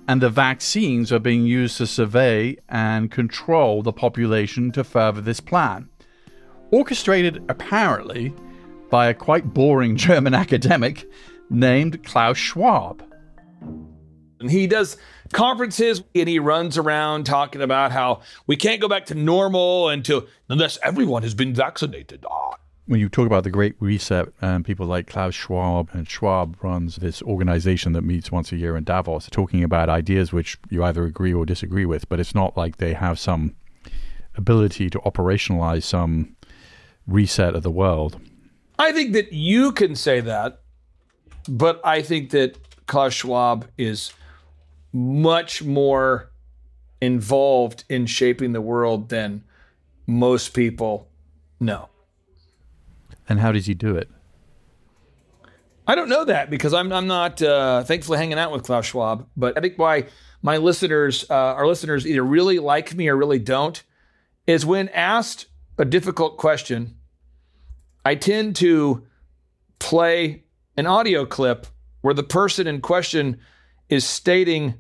and 0.08 0.22
the 0.22 0.30
vaccines 0.30 1.12
are 1.12 1.20
being 1.20 1.46
used 1.46 1.78
to 1.78 1.88
survey 1.88 2.58
and 2.70 3.10
control 3.10 3.82
the 3.82 3.94
population 3.94 4.72
to 4.74 4.84
further 4.84 5.22
this 5.22 5.40
plan 5.40 5.90
orchestrated 6.72 7.44
apparently 7.50 8.34
by 8.90 9.08
a 9.08 9.14
quite 9.14 9.54
boring 9.54 9.96
German 10.08 10.34
academic 10.34 11.10
named 11.50 12.04
Klaus 12.04 12.38
Schwab. 12.38 13.04
And 14.40 14.52
he 14.52 14.68
does 14.68 14.98
conferences 15.32 16.04
and 16.14 16.30
he 16.30 16.40
runs 16.40 16.78
around 16.78 17.26
talking 17.26 17.62
about 17.62 17.92
how 17.92 18.22
we 18.48 18.56
can't 18.56 18.82
go 18.82 18.88
back 18.88 19.06
to 19.08 19.16
normal 19.16 19.90
until 19.90 20.28
unless 20.50 20.78
everyone 20.84 21.24
has 21.24 21.34
been 21.34 21.54
vaccinated. 21.54 22.26
Ah. 22.30 22.56
when 22.86 23.00
you 23.00 23.10
talk 23.10 23.26
about 23.26 23.44
the 23.44 23.50
Great 23.50 23.76
Reset 23.80 24.28
and 24.42 24.64
people 24.64 24.86
like 24.86 25.08
Klaus 25.08 25.34
Schwab, 25.34 25.90
and 25.94 26.08
Schwab 26.08 26.58
runs 26.62 26.98
this 26.98 27.22
organization 27.24 27.94
that 27.94 28.04
meets 28.04 28.32
once 28.32 28.52
a 28.52 28.58
year 28.58 28.78
in 28.78 28.84
Davos, 28.84 29.28
talking 29.32 29.64
about 29.64 29.90
ideas 29.90 30.32
which 30.32 30.58
you 30.70 30.84
either 30.84 31.06
agree 31.06 31.34
or 31.34 31.46
disagree 31.46 31.86
with, 31.86 32.08
but 32.10 32.20
it's 32.20 32.36
not 32.36 32.56
like 32.56 32.78
they 32.78 32.94
have 32.94 33.18
some 33.18 33.56
ability 34.38 34.90
to 34.90 35.00
operationalize 35.00 35.84
some 35.84 36.35
reset 37.08 37.56
of 37.56 37.64
the 37.64 37.72
world. 37.72 38.20
I 38.78 38.92
think 38.92 39.14
that 39.14 39.32
you 39.32 39.72
can 39.72 39.96
say 39.96 40.20
that, 40.22 40.62
but 41.48 41.80
I 41.86 42.02
think 42.02 42.32
that 42.32 42.58
Klaus 42.88 43.14
Schwab 43.14 43.68
is 43.78 44.14
much 44.92 45.64
more 45.64 46.32
involved 47.02 47.84
in 47.90 48.06
shaping 48.06 48.54
the 48.54 48.62
world 48.62 49.10
than 49.10 49.44
most 50.08 50.54
people 50.54 51.10
know. 51.60 51.90
And 53.28 53.40
how 53.40 53.52
does 53.52 53.66
he 53.66 53.74
do 53.74 53.96
it? 53.96 54.10
I 55.88 55.96
don't 55.96 56.10
know 56.10 56.26
that 56.26 56.50
because 56.50 56.74
I'm 56.74 56.92
I'm 56.92 57.08
not 57.08 57.42
uh, 57.42 57.84
thankfully 57.84 58.18
hanging 58.18 58.40
out 58.40 58.52
with 58.52 58.64
Klaus 58.64 58.86
Schwab. 58.86 59.28
But 59.38 59.58
I 59.58 59.62
think 59.62 59.78
why 59.78 60.06
my 60.42 60.58
listeners, 60.58 61.26
uh, 61.30 61.34
our 61.34 61.68
listeners, 61.68 62.08
either 62.08 62.24
really 62.24 62.60
like 62.60 62.96
me 62.96 63.08
or 63.08 63.16
really 63.16 63.40
don't, 63.40 63.82
is 64.48 64.66
when 64.66 64.90
asked 64.90 65.46
a 65.78 65.86
difficult 65.86 66.38
question, 66.38 66.96
I 68.04 68.16
tend 68.16 68.56
to 68.58 69.06
play 69.80 70.44
an 70.78 70.86
audio 70.88 71.26
clip 71.26 71.68
where 72.02 72.14
the 72.14 72.24
person 72.24 72.68
in 72.68 72.82
question 72.82 73.40
is 73.90 74.06
stating 74.06 74.76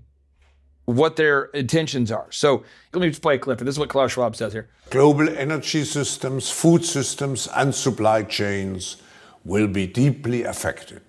what 0.85 1.15
their 1.15 1.45
intentions 1.45 2.11
are. 2.11 2.27
So 2.31 2.63
let 2.93 3.01
me 3.01 3.09
just 3.09 3.21
play 3.21 3.35
a 3.35 3.39
clip. 3.39 3.59
This 3.59 3.75
is 3.75 3.79
what 3.79 3.89
Klaus 3.89 4.11
Schwab 4.11 4.35
says 4.35 4.53
here. 4.53 4.69
Global 4.91 5.27
energy 5.29 5.83
systems, 5.83 6.51
food 6.51 6.85
systems, 6.85 7.47
and 7.55 7.73
supply 7.73 8.21
chains 8.23 8.97
will 9.43 9.67
be 9.67 9.87
deeply 9.87 10.43
affected. 10.43 11.01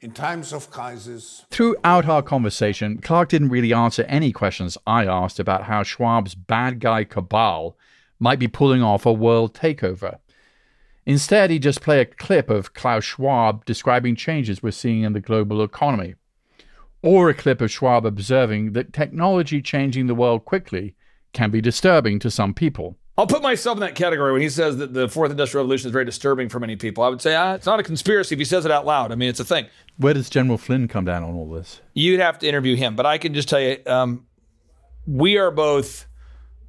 In 0.00 0.12
times 0.12 0.52
of 0.52 0.70
crisis, 0.70 1.44
Throughout 1.50 2.08
our 2.08 2.22
conversation, 2.22 2.98
Clark 2.98 3.28
didn't 3.28 3.50
really 3.50 3.72
answer 3.72 4.02
any 4.04 4.32
questions 4.32 4.76
I 4.86 5.06
asked 5.06 5.38
about 5.38 5.64
how 5.64 5.82
Schwab's 5.82 6.34
bad 6.34 6.80
guy 6.80 7.04
cabal 7.04 7.76
might 8.22 8.38
be 8.38 8.46
pulling 8.46 8.82
off 8.82 9.04
a 9.04 9.12
world 9.12 9.52
takeover. 9.52 10.18
Instead, 11.04 11.50
he 11.50 11.58
just 11.58 11.80
played 11.82 12.06
a 12.06 12.14
clip 12.14 12.48
of 12.48 12.72
Klaus 12.72 13.02
Schwab 13.04 13.64
describing 13.64 14.14
changes 14.14 14.62
we're 14.62 14.70
seeing 14.70 15.02
in 15.02 15.12
the 15.12 15.20
global 15.20 15.62
economy, 15.62 16.14
or 17.02 17.28
a 17.28 17.34
clip 17.34 17.60
of 17.60 17.72
Schwab 17.72 18.06
observing 18.06 18.74
that 18.74 18.92
technology 18.92 19.60
changing 19.60 20.06
the 20.06 20.14
world 20.14 20.44
quickly 20.44 20.94
can 21.32 21.50
be 21.50 21.60
disturbing 21.60 22.20
to 22.20 22.30
some 22.30 22.54
people. 22.54 22.96
I'll 23.18 23.26
put 23.26 23.42
myself 23.42 23.76
in 23.76 23.80
that 23.80 23.96
category 23.96 24.32
when 24.32 24.40
he 24.40 24.48
says 24.48 24.76
that 24.76 24.94
the 24.94 25.08
fourth 25.08 25.32
industrial 25.32 25.64
revolution 25.64 25.88
is 25.88 25.92
very 25.92 26.04
disturbing 26.04 26.48
for 26.48 26.60
many 26.60 26.76
people. 26.76 27.02
I 27.02 27.08
would 27.08 27.20
say 27.20 27.34
ah, 27.34 27.54
it's 27.54 27.66
not 27.66 27.80
a 27.80 27.82
conspiracy 27.82 28.36
if 28.36 28.38
he 28.38 28.44
says 28.44 28.64
it 28.64 28.70
out 28.70 28.86
loud. 28.86 29.10
I 29.10 29.16
mean, 29.16 29.28
it's 29.28 29.40
a 29.40 29.44
thing. 29.44 29.66
Where 29.96 30.14
does 30.14 30.30
General 30.30 30.58
Flynn 30.58 30.86
come 30.86 31.04
down 31.04 31.24
on 31.24 31.34
all 31.34 31.50
this? 31.50 31.80
You'd 31.92 32.20
have 32.20 32.38
to 32.38 32.48
interview 32.48 32.76
him, 32.76 32.94
but 32.94 33.04
I 33.04 33.18
can 33.18 33.34
just 33.34 33.48
tell 33.48 33.60
you, 33.60 33.78
um, 33.86 34.26
we 35.06 35.36
are 35.36 35.50
both 35.50 36.06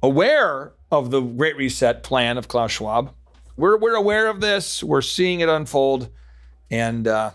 aware 0.02 0.74
of 0.94 1.10
the 1.10 1.20
Great 1.20 1.56
Reset 1.56 2.02
plan 2.02 2.38
of 2.38 2.48
Klaus 2.48 2.72
Schwab. 2.72 3.12
We're 3.56 3.76
we're 3.76 3.94
aware 3.94 4.28
of 4.28 4.40
this. 4.40 4.82
We're 4.82 5.02
seeing 5.02 5.40
it 5.40 5.48
unfold, 5.48 6.08
and 6.70 7.06
uh, 7.06 7.32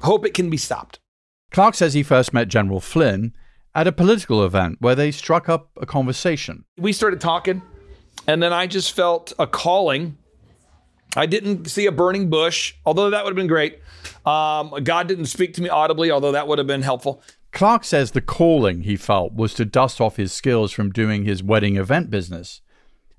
hope 0.00 0.26
it 0.26 0.34
can 0.34 0.50
be 0.50 0.56
stopped. 0.56 1.00
Clark 1.50 1.74
says 1.74 1.94
he 1.94 2.02
first 2.02 2.34
met 2.34 2.48
General 2.48 2.80
Flynn 2.80 3.32
at 3.74 3.86
a 3.86 3.92
political 3.92 4.44
event 4.44 4.76
where 4.80 4.94
they 4.94 5.10
struck 5.10 5.48
up 5.48 5.70
a 5.80 5.86
conversation. 5.86 6.64
We 6.76 6.92
started 6.92 7.20
talking, 7.20 7.62
and 8.26 8.42
then 8.42 8.52
I 8.52 8.66
just 8.66 8.92
felt 8.92 9.32
a 9.38 9.46
calling. 9.46 10.18
I 11.16 11.26
didn't 11.26 11.66
see 11.70 11.86
a 11.86 11.92
burning 11.92 12.28
bush, 12.28 12.74
although 12.84 13.10
that 13.10 13.24
would 13.24 13.30
have 13.30 13.36
been 13.36 13.46
great. 13.46 13.80
Um, 14.26 14.74
God 14.82 15.08
didn't 15.08 15.26
speak 15.26 15.54
to 15.54 15.62
me 15.62 15.68
audibly, 15.68 16.10
although 16.10 16.32
that 16.32 16.46
would 16.46 16.58
have 16.58 16.66
been 16.66 16.82
helpful. 16.82 17.22
Clark 17.52 17.84
says 17.84 18.10
the 18.10 18.20
calling 18.20 18.82
he 18.82 18.96
felt 18.96 19.32
was 19.32 19.54
to 19.54 19.64
dust 19.64 20.00
off 20.00 20.16
his 20.16 20.32
skills 20.32 20.72
from 20.72 20.90
doing 20.90 21.24
his 21.24 21.42
wedding 21.42 21.76
event 21.76 22.10
business 22.10 22.60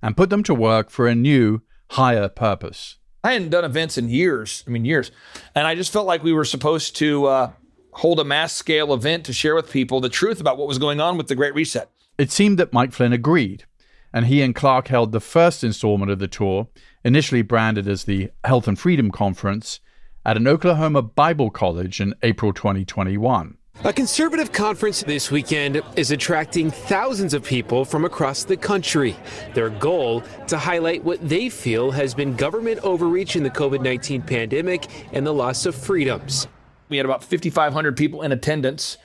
and 0.01 0.17
put 0.17 0.29
them 0.29 0.43
to 0.43 0.53
work 0.53 0.89
for 0.89 1.07
a 1.07 1.15
new, 1.15 1.61
higher 1.91 2.29
purpose. 2.29 2.97
I 3.23 3.33
hadn't 3.33 3.49
done 3.49 3.65
events 3.65 3.97
in 3.97 4.09
years. 4.09 4.63
I 4.67 4.69
mean, 4.69 4.85
years. 4.85 5.11
And 5.55 5.67
I 5.67 5.75
just 5.75 5.91
felt 5.91 6.07
like 6.07 6.23
we 6.23 6.33
were 6.33 6.45
supposed 6.45 6.95
to 6.97 7.25
uh, 7.25 7.51
hold 7.91 8.19
a 8.19 8.23
mass 8.23 8.53
scale 8.53 8.93
event 8.93 9.25
to 9.25 9.33
share 9.33 9.55
with 9.55 9.71
people 9.71 9.99
the 9.99 10.09
truth 10.09 10.39
about 10.39 10.57
what 10.57 10.67
was 10.67 10.77
going 10.77 11.01
on 11.01 11.17
with 11.17 11.27
the 11.27 11.35
Great 11.35 11.55
Reset. 11.55 11.89
It 12.17 12.31
seemed 12.31 12.57
that 12.59 12.73
Mike 12.73 12.93
Flynn 12.93 13.13
agreed, 13.13 13.65
and 14.13 14.27
he 14.27 14.41
and 14.41 14.55
Clark 14.55 14.87
held 14.87 15.11
the 15.11 15.19
first 15.19 15.63
installment 15.63 16.11
of 16.11 16.19
the 16.19 16.27
tour, 16.27 16.67
initially 17.03 17.41
branded 17.41 17.87
as 17.87 18.03
the 18.03 18.31
Health 18.43 18.67
and 18.67 18.79
Freedom 18.79 19.11
Conference, 19.11 19.79
at 20.25 20.37
an 20.37 20.47
Oklahoma 20.47 21.01
Bible 21.01 21.49
College 21.49 21.99
in 21.99 22.13
April 22.21 22.53
2021. 22.53 23.56
A 23.83 23.93
conservative 23.93 24.51
conference 24.51 25.03
this 25.03 25.29
weekend 25.29 25.83
is 25.95 26.09
attracting 26.09 26.71
thousands 26.71 27.35
of 27.35 27.43
people 27.43 27.85
from 27.85 28.05
across 28.05 28.43
the 28.43 28.57
country. 28.57 29.15
Their 29.53 29.69
goal 29.69 30.23
to 30.47 30.57
highlight 30.57 31.03
what 31.03 31.29
they 31.29 31.47
feel 31.49 31.91
has 31.91 32.15
been 32.15 32.35
government 32.35 32.79
overreach 32.83 33.35
in 33.35 33.43
the 33.43 33.51
COVID 33.51 33.83
19 33.83 34.23
pandemic 34.23 34.87
and 35.13 35.27
the 35.27 35.33
loss 35.33 35.67
of 35.67 35.75
freedoms. 35.75 36.47
We 36.89 36.97
had 36.97 37.05
about 37.05 37.23
5,500 37.23 37.95
people 37.95 38.23
in 38.23 38.31
attendance. 38.31 38.97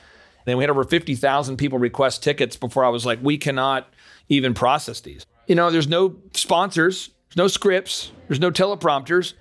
Then 0.47 0.57
we 0.57 0.63
had 0.63 0.71
over 0.71 0.85
50,000 0.85 1.59
people 1.59 1.79
request 1.79 2.23
tickets 2.23 2.57
before 2.57 2.83
I 2.83 2.89
was 2.89 3.05
like, 3.05 3.19
we 3.23 3.37
cannot 3.37 3.93
even 4.31 4.55
process 4.55 5.03
these. 5.03 5.27
You 5.49 5.55
know, 5.55 5.71
there's 5.71 5.87
no 5.87 6.17
sponsors, 6.33 7.11
there's 7.29 7.37
no 7.37 7.47
scripts, 7.47 8.11
there's 8.27 8.41
no 8.41 8.51
teleprompters, 8.51 9.35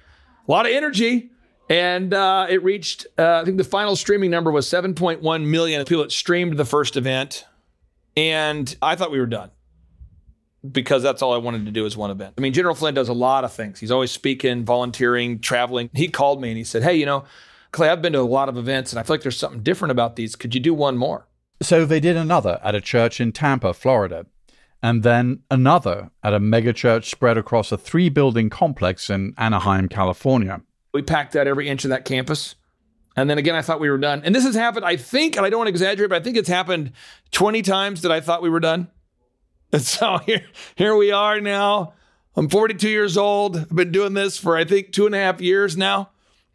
a 0.46 0.52
lot 0.52 0.66
of 0.66 0.74
energy. 0.74 1.32
And 1.72 2.14
uh, 2.14 2.48
it 2.50 2.62
reached, 2.64 3.08
uh, 3.18 3.40
I 3.40 3.46
think 3.46 3.56
the 3.56 3.64
final 3.64 3.96
streaming 3.96 4.30
number 4.30 4.52
was 4.52 4.68
7.1 4.68 5.46
million 5.46 5.86
people 5.86 6.04
that 6.04 6.12
streamed 6.12 6.58
the 6.58 6.66
first 6.66 6.98
event. 6.98 7.46
And 8.18 8.76
I 8.82 8.98
thought 8.98 9.10
we 9.10 9.22
were 9.22 9.26
done 9.26 9.52
because 10.70 11.02
that's 11.02 11.22
all 11.22 11.32
I 11.32 11.38
wanted 11.38 11.64
to 11.64 11.72
do 11.72 11.86
is 11.86 11.96
one 11.96 12.12
event. 12.12 12.34
I 12.38 12.42
mean, 12.42 12.52
General 12.52 12.76
Flynn 12.76 12.94
does 12.94 13.08
a 13.08 13.14
lot 13.14 13.46
of 13.46 13.54
things. 13.54 13.80
He's 13.80 13.90
always 13.90 14.12
speaking, 14.12 14.66
volunteering, 14.66 15.40
traveling. 15.40 15.90
He 15.94 16.10
called 16.10 16.42
me 16.42 16.50
and 16.50 16.58
he 16.58 16.66
said, 16.66 16.84
Hey, 16.84 16.96
you 16.96 17.06
know, 17.06 17.24
Clay, 17.72 17.88
I've 17.88 18.02
been 18.02 18.12
to 18.14 18.20
a 18.20 18.24
lot 18.24 18.50
of 18.50 18.58
events 18.58 18.92
and 18.92 19.00
I 19.00 19.04
feel 19.04 19.14
like 19.14 19.22
there's 19.22 19.38
something 19.38 19.64
different 19.64 19.94
about 19.94 20.18
these. 20.18 20.36
Could 20.36 20.54
you 20.54 20.60
do 20.60 20.74
one 20.74 20.98
more? 20.98 21.26
So 21.62 21.86
they 21.86 22.02
did 22.02 22.18
another 22.18 22.60
at 22.62 22.76
a 22.76 22.82
church 22.82 23.22
in 23.22 23.32
Tampa, 23.32 23.74
Florida, 23.74 24.26
and 24.84 25.04
then 25.04 25.44
another 25.50 26.12
at 26.22 26.34
a 26.34 26.40
megachurch 26.42 27.06
spread 27.06 27.38
across 27.38 27.72
a 27.72 27.78
three 27.78 28.10
building 28.10 28.50
complex 28.50 29.10
in 29.10 29.34
Anaheim, 29.38 29.88
California. 29.88 30.64
We 30.94 31.02
packed 31.02 31.36
out 31.36 31.48
every 31.48 31.68
inch 31.70 31.86
of 31.86 31.90
that 31.90 32.06
campus. 32.06 32.56
And 33.16 33.30
then 33.30 33.38
again, 33.38 33.56
I 33.56 33.62
thought 33.62 33.80
we 33.80 33.90
were 33.90 33.98
done. 33.98 34.22
And 34.24 34.34
this 34.34 34.46
has 34.46 34.56
happened, 34.56 34.86
I 34.86 34.96
think, 34.96 35.36
and 35.36 35.46
I 35.46 35.50
don't 35.50 35.60
want 35.60 35.68
to 35.68 35.72
exaggerate, 35.72 36.10
but 36.10 36.22
I 36.22 36.24
think 36.24 36.38
it's 36.38 36.50
happened 36.50 36.94
20 37.32 37.62
times 37.62 38.02
that 38.02 38.12
I 38.12 38.22
thought 38.22 38.42
we 38.42 38.50
were 38.50 38.60
done. 38.60 38.88
And 39.74 39.82
so 39.82 40.18
here, 40.26 40.44
here 40.76 40.98
we 40.98 41.14
are 41.14 41.40
now. 41.40 41.94
I'm 42.36 42.50
42 42.50 42.90
years 42.90 43.16
old. 43.16 43.56
I've 43.56 43.70
been 43.70 43.94
doing 43.94 44.14
this 44.14 44.38
for, 44.38 44.58
I 44.58 44.66
think, 44.66 44.92
two 44.92 45.06
and 45.06 45.16
a 45.16 45.18
half 45.18 45.40
years 45.40 45.78
now. 45.78 46.10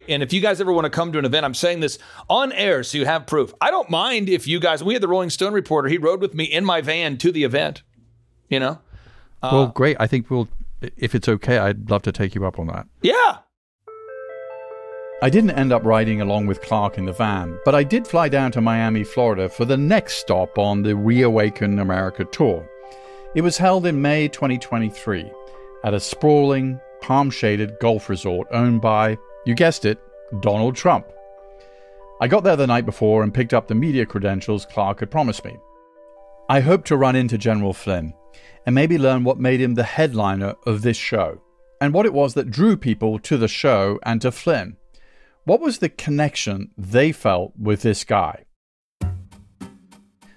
And 0.06 0.22
if 0.22 0.34
you 0.34 0.42
guys 0.42 0.60
ever 0.60 0.70
want 0.70 0.84
to 0.84 0.90
come 0.90 1.12
to 1.12 1.18
an 1.18 1.24
event, 1.24 1.46
I'm 1.46 1.54
saying 1.54 1.80
this 1.80 1.98
on 2.28 2.52
air 2.52 2.82
so 2.82 2.98
you 2.98 3.06
have 3.06 3.26
proof. 3.26 3.54
I 3.58 3.70
don't 3.70 3.88
mind 3.88 4.28
if 4.28 4.46
you 4.46 4.60
guys, 4.60 4.84
we 4.84 4.92
had 4.92 5.02
the 5.02 5.08
Rolling 5.08 5.30
Stone 5.30 5.54
reporter, 5.54 5.88
he 5.88 5.96
rode 5.96 6.20
with 6.20 6.34
me 6.34 6.44
in 6.44 6.62
my 6.64 6.82
van 6.82 7.16
to 7.18 7.32
the 7.32 7.44
event, 7.44 7.82
you 8.50 8.60
know? 8.60 8.80
Uh, 9.42 9.50
well, 9.52 9.66
great. 9.68 9.96
I 9.98 10.06
think 10.06 10.30
we'll, 10.30 10.48
if 10.96 11.14
it's 11.14 11.26
okay, 11.28 11.56
I'd 11.56 11.90
love 11.90 12.02
to 12.02 12.12
take 12.12 12.34
you 12.34 12.44
up 12.46 12.58
on 12.58 12.66
that. 12.66 12.86
Yeah. 13.00 13.38
I 15.22 15.30
didn't 15.30 15.52
end 15.52 15.72
up 15.72 15.82
riding 15.82 16.20
along 16.20 16.46
with 16.46 16.60
Clark 16.60 16.98
in 16.98 17.06
the 17.06 17.12
van, 17.12 17.58
but 17.64 17.74
I 17.74 17.84
did 17.84 18.06
fly 18.06 18.28
down 18.28 18.52
to 18.52 18.60
Miami, 18.60 19.02
Florida 19.02 19.48
for 19.48 19.64
the 19.64 19.76
next 19.76 20.16
stop 20.16 20.58
on 20.58 20.82
the 20.82 20.94
Reawaken 20.94 21.78
America 21.78 22.26
tour. 22.26 22.68
It 23.34 23.40
was 23.40 23.56
held 23.56 23.86
in 23.86 24.02
May 24.02 24.28
2023 24.28 25.32
at 25.84 25.94
a 25.94 26.00
sprawling, 26.00 26.78
palm 27.00 27.30
shaded 27.30 27.78
golf 27.80 28.10
resort 28.10 28.46
owned 28.50 28.82
by, 28.82 29.16
you 29.46 29.54
guessed 29.54 29.86
it, 29.86 29.98
Donald 30.40 30.76
Trump. 30.76 31.06
I 32.20 32.28
got 32.28 32.44
there 32.44 32.56
the 32.56 32.66
night 32.66 32.84
before 32.84 33.22
and 33.22 33.32
picked 33.32 33.54
up 33.54 33.68
the 33.68 33.74
media 33.74 34.04
credentials 34.04 34.66
Clark 34.66 35.00
had 35.00 35.10
promised 35.10 35.46
me. 35.46 35.56
I 36.50 36.60
hoped 36.60 36.88
to 36.88 36.96
run 36.98 37.16
into 37.16 37.38
General 37.38 37.72
Flynn 37.72 38.12
and 38.66 38.74
maybe 38.74 38.98
learn 38.98 39.24
what 39.24 39.38
made 39.38 39.62
him 39.62 39.76
the 39.76 39.82
headliner 39.82 40.56
of 40.66 40.82
this 40.82 40.98
show 40.98 41.40
and 41.80 41.94
what 41.94 42.04
it 42.04 42.12
was 42.12 42.34
that 42.34 42.50
drew 42.50 42.76
people 42.76 43.18
to 43.20 43.38
the 43.38 43.48
show 43.48 43.98
and 44.02 44.20
to 44.20 44.30
Flynn. 44.30 44.76
What 45.46 45.60
was 45.60 45.78
the 45.78 45.88
connection 45.88 46.72
they 46.76 47.12
felt 47.12 47.52
with 47.56 47.82
this 47.82 48.02
guy? 48.02 48.46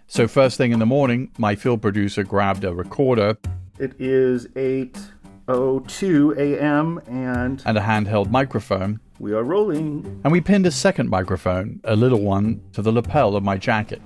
So, 0.05 0.27
first 0.27 0.55
thing 0.55 0.71
in 0.71 0.77
the 0.77 0.85
morning, 0.85 1.31
my 1.35 1.55
field 1.55 1.81
producer 1.81 2.23
grabbed 2.23 2.63
a 2.63 2.75
recorder. 2.75 3.35
It 3.79 3.99
is 3.99 4.45
8:02 4.49 6.37
a.m. 6.37 7.01
and 7.07 7.59
and 7.65 7.75
a 7.75 7.81
handheld 7.81 8.29
microphone. 8.29 8.99
We 9.17 9.33
are 9.33 9.43
rolling. 9.43 10.21
And 10.23 10.31
we 10.31 10.41
pinned 10.41 10.67
a 10.67 10.71
second 10.71 11.09
microphone, 11.09 11.79
a 11.85 11.95
little 11.95 12.21
one, 12.21 12.61
to 12.73 12.83
the 12.83 12.91
lapel 12.91 13.35
of 13.35 13.41
my 13.41 13.57
jacket. 13.57 14.03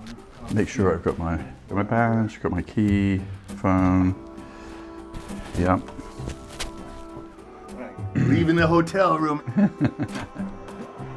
Make 0.54 0.70
sure 0.70 0.94
I've 0.94 1.04
got 1.04 1.20
my 1.20 1.36
got 1.68 1.76
my 1.76 1.84
badge, 1.84 2.42
got 2.42 2.54
my 2.54 2.62
key, 2.62 3.20
phone. 3.58 4.16
Yeah. 5.60 5.82
Leaving 8.16 8.56
the 8.56 8.68
hotel 8.68 9.20
room. 9.20 9.42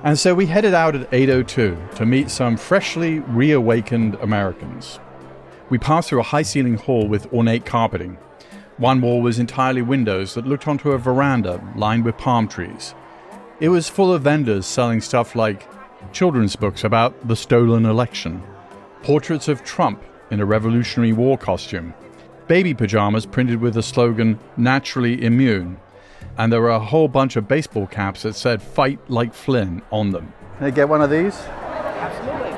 And 0.07 0.17
so 0.17 0.37
we 0.37 0.47
headed 0.47 0.73
out 0.73 0.95
at 0.95 1.11
8.02 1.11 1.97
to 1.97 2.07
meet 2.07 2.31
some 2.31 2.57
freshly 2.57 3.19
reawakened 3.19 4.15
Americans. 4.21 5.01
We 5.69 5.79
passed 5.79 6.09
through 6.11 6.21
a 6.21 6.31
high 6.31 6.43
ceiling 6.43 6.77
hall 6.77 7.09
with 7.09 7.27
ornate 7.33 7.67
carpeting. 7.67 8.17
One 8.77 9.01
wall 9.01 9.21
was 9.21 9.41
entirely 9.41 9.83
windows 9.83 10.35
that 10.35 10.47
looked 10.47 10.69
onto 10.69 10.93
a 10.93 10.99
veranda 10.99 11.61
lined 11.75 12.05
with 12.05 12.19
palm 12.19 12.47
trees. 12.47 12.95
It 13.59 13.71
was 13.71 13.89
full 13.89 14.15
of 14.15 14.23
vendors 14.23 14.65
selling 14.65 15.01
stuff 15.01 15.35
like 15.35 15.69
children's 16.13 16.55
books 16.55 16.85
about 16.85 17.27
the 17.27 17.35
stolen 17.35 17.85
election, 17.85 18.45
portraits 19.03 19.49
of 19.49 19.65
Trump 19.65 20.05
in 20.31 20.39
a 20.39 20.47
Revolutionary 20.47 21.15
War 21.15 21.37
costume, 21.37 21.95
baby 22.47 22.75
pajamas 22.75 23.27
printed 23.27 23.61
with 23.61 23.75
the 23.75 23.83
slogan 23.83 24.39
naturally 24.57 25.25
immune, 25.25 25.81
and 26.39 26.53
there 26.53 26.61
were 26.61 26.71
a 26.71 26.81
whole 26.81 27.09
bunch 27.09 27.37
of 27.37 27.49
baseball 27.49 27.87
caps 27.87 28.23
that 28.23 28.35
said 28.35 28.63
fight 28.63 28.99
like 29.09 29.35
Flynn 29.35 29.83
on 29.91 30.11
them. 30.11 30.33
Can 30.59 30.67
I 30.67 30.71
get 30.71 30.89
one 30.89 31.03
of 31.03 31.11
these? 31.11 31.37
Absolutely. 31.39 32.57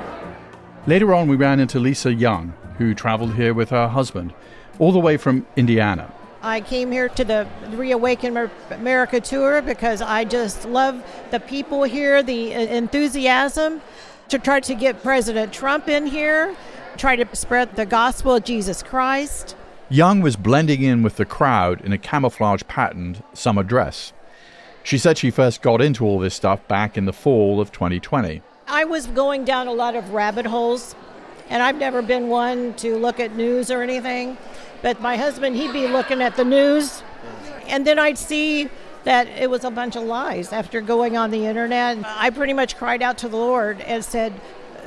Later 0.87 1.15
on, 1.15 1.29
we 1.29 1.37
ran 1.37 1.61
into 1.61 1.79
Lisa 1.79 2.13
Young, 2.13 2.55
who 2.79 2.95
traveled 2.95 3.35
here 3.35 3.53
with 3.55 3.71
her 3.71 3.89
husband, 3.89 4.33
all 4.79 4.93
the 4.93 4.99
way 4.99 5.17
from 5.17 5.47
Indiana. 5.57 6.13
I 6.41 6.61
came 6.61 6.93
here 6.93 7.09
to 7.11 7.25
the 7.25 7.49
Reawaken 7.71 8.49
America 8.71 9.21
tour 9.21 9.61
because 9.61 10.01
I 10.01 10.25
just 10.25 10.65
love 10.65 11.03
the 11.31 11.41
people 11.41 11.83
here, 11.83 12.23
the 12.23 12.55
uh, 12.55 12.61
enthusiasm 12.61 13.81
to 14.29 14.39
try 14.39 14.61
to 14.61 14.75
get 14.75 15.03
President 15.03 15.53
Trump 15.53 15.89
in 15.89 16.07
here, 16.07 16.55
try 16.97 17.17
to 17.17 17.37
spread 17.37 17.75
the 17.75 17.87
gospel 17.87 18.37
of 18.37 18.45
Jesus 18.45 18.83
Christ. 18.83 19.57
Young 19.91 20.21
was 20.21 20.37
blending 20.37 20.83
in 20.83 21.03
with 21.03 21.17
the 21.17 21.25
crowd 21.25 21.81
in 21.81 21.95
a 21.95 21.99
camouflage 21.99 22.63
patterned 22.69 23.23
summer 23.33 23.63
dress. 23.63 24.13
She 24.83 24.99
said 24.99 25.17
she 25.17 25.31
first 25.31 25.63
got 25.63 25.81
into 25.81 26.05
all 26.05 26.19
this 26.19 26.35
stuff 26.35 26.67
back 26.69 26.99
in 26.99 27.07
the 27.07 27.13
fall 27.13 27.59
of 27.59 27.73
2020. 27.73 28.43
I 28.67 28.85
was 28.85 29.07
going 29.07 29.47
down 29.47 29.67
a 29.67 29.73
lot 29.73 29.97
of 29.97 30.11
rabbit 30.11 30.45
holes, 30.45 30.95
and 31.49 31.63
I've 31.63 31.77
never 31.77 32.03
been 32.03 32.29
one 32.29 32.75
to 32.75 32.99
look 32.99 33.19
at 33.19 33.35
news 33.35 33.71
or 33.71 33.81
anything. 33.81 34.37
But 34.83 35.01
my 35.01 35.17
husband, 35.17 35.57
he'd 35.57 35.73
be 35.73 35.89
looking 35.89 36.21
at 36.21 36.37
the 36.37 36.45
news, 36.45 37.03
and 37.67 37.87
then 37.87 37.99
I'd 37.99 38.19
see 38.19 38.69
that 39.05 39.27
it 39.29 39.49
was 39.49 39.65
a 39.65 39.71
bunch 39.71 39.97
of 39.97 40.03
lies 40.03 40.53
after 40.53 40.83
going 40.83 41.17
on 41.17 41.31
the 41.31 41.47
internet. 41.47 41.97
I 42.05 42.29
pretty 42.29 42.53
much 42.53 42.77
cried 42.77 43.01
out 43.01 43.17
to 43.19 43.29
the 43.29 43.39
Lord 43.39 43.81
and 43.81 44.05
said, 44.05 44.39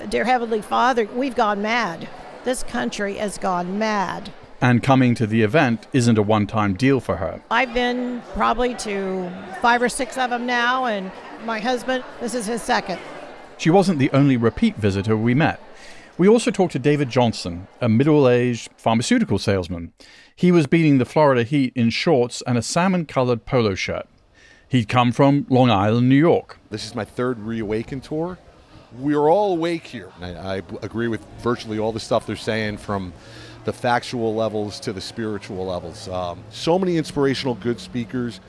Dear 0.09 0.25
Heavenly 0.25 0.61
Father, 0.61 1.05
we've 1.05 1.35
gone 1.35 1.63
mad. 1.63 2.07
This 2.43 2.61
country 2.61 3.15
has 3.15 3.39
gone 3.39 3.79
mad. 3.79 4.31
And 4.63 4.83
coming 4.83 5.15
to 5.15 5.25
the 5.25 5.41
event 5.41 5.87
isn't 5.91 6.19
a 6.19 6.21
one 6.21 6.45
time 6.45 6.75
deal 6.75 6.99
for 6.99 7.15
her. 7.17 7.41
I've 7.49 7.73
been 7.73 8.21
probably 8.33 8.75
to 8.75 9.31
five 9.59 9.81
or 9.81 9.89
six 9.89 10.17
of 10.19 10.29
them 10.29 10.45
now, 10.45 10.85
and 10.85 11.11
my 11.45 11.59
husband, 11.59 12.03
this 12.19 12.35
is 12.35 12.45
his 12.45 12.61
second. 12.61 12.99
She 13.57 13.71
wasn't 13.71 13.97
the 13.97 14.11
only 14.11 14.37
repeat 14.37 14.75
visitor 14.75 15.17
we 15.17 15.33
met. 15.33 15.59
We 16.17 16.27
also 16.27 16.51
talked 16.51 16.73
to 16.73 16.79
David 16.79 17.09
Johnson, 17.09 17.67
a 17.79 17.89
middle 17.89 18.29
aged 18.29 18.69
pharmaceutical 18.77 19.39
salesman. 19.39 19.93
He 20.35 20.51
was 20.51 20.67
beating 20.67 20.99
the 20.99 21.05
Florida 21.05 21.41
heat 21.41 21.73
in 21.75 21.89
shorts 21.89 22.43
and 22.45 22.57
a 22.57 22.61
salmon 22.61 23.07
colored 23.07 23.45
polo 23.45 23.73
shirt. 23.73 24.07
He'd 24.67 24.87
come 24.87 25.11
from 25.11 25.47
Long 25.49 25.71
Island, 25.71 26.07
New 26.07 26.15
York. 26.15 26.59
This 26.69 26.85
is 26.85 26.93
my 26.93 27.05
third 27.05 27.39
Reawaken 27.39 28.01
tour. 28.01 28.37
We 28.99 29.15
are 29.15 29.27
all 29.29 29.53
awake 29.53 29.87
here. 29.87 30.11
I, 30.21 30.35
I 30.35 30.55
agree 30.83 31.07
with 31.07 31.25
virtually 31.39 31.79
all 31.79 31.91
the 31.91 31.99
stuff 31.99 32.27
they're 32.27 32.35
saying 32.35 32.77
from 32.77 33.13
the 33.63 33.73
factual 33.73 34.35
levels 34.35 34.79
to 34.81 34.93
the 34.93 35.01
spiritual 35.01 35.65
levels. 35.65 36.07
Um, 36.09 36.43
so 36.49 36.79
many 36.79 36.97
inspirational, 36.97 37.55
good 37.55 37.79
speakers. 37.79 38.39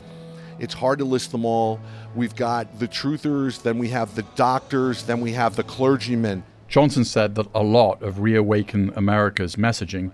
It's 0.59 0.75
hard 0.75 0.99
to 1.00 1.04
list 1.04 1.33
them 1.33 1.45
all. 1.45 1.81
We've 2.14 2.37
got 2.37 2.78
the 2.78 2.88
truthers, 2.88 3.62
then 3.62 3.78
we 3.78 3.88
have 3.88 4.14
the 4.14 4.23
doctors, 4.37 5.04
then 5.04 5.21
we 5.21 5.33
have 5.33 5.57
the 5.57 5.64
clergymen. 5.64 6.45
Johnson 6.69 7.04
said 7.04 7.35
that 7.35 7.49
a 7.54 7.62
lot 7.62 8.02
of 8.02 8.21
Reawaken 8.21 8.92
America's 8.97 9.57
messaging 9.57 10.12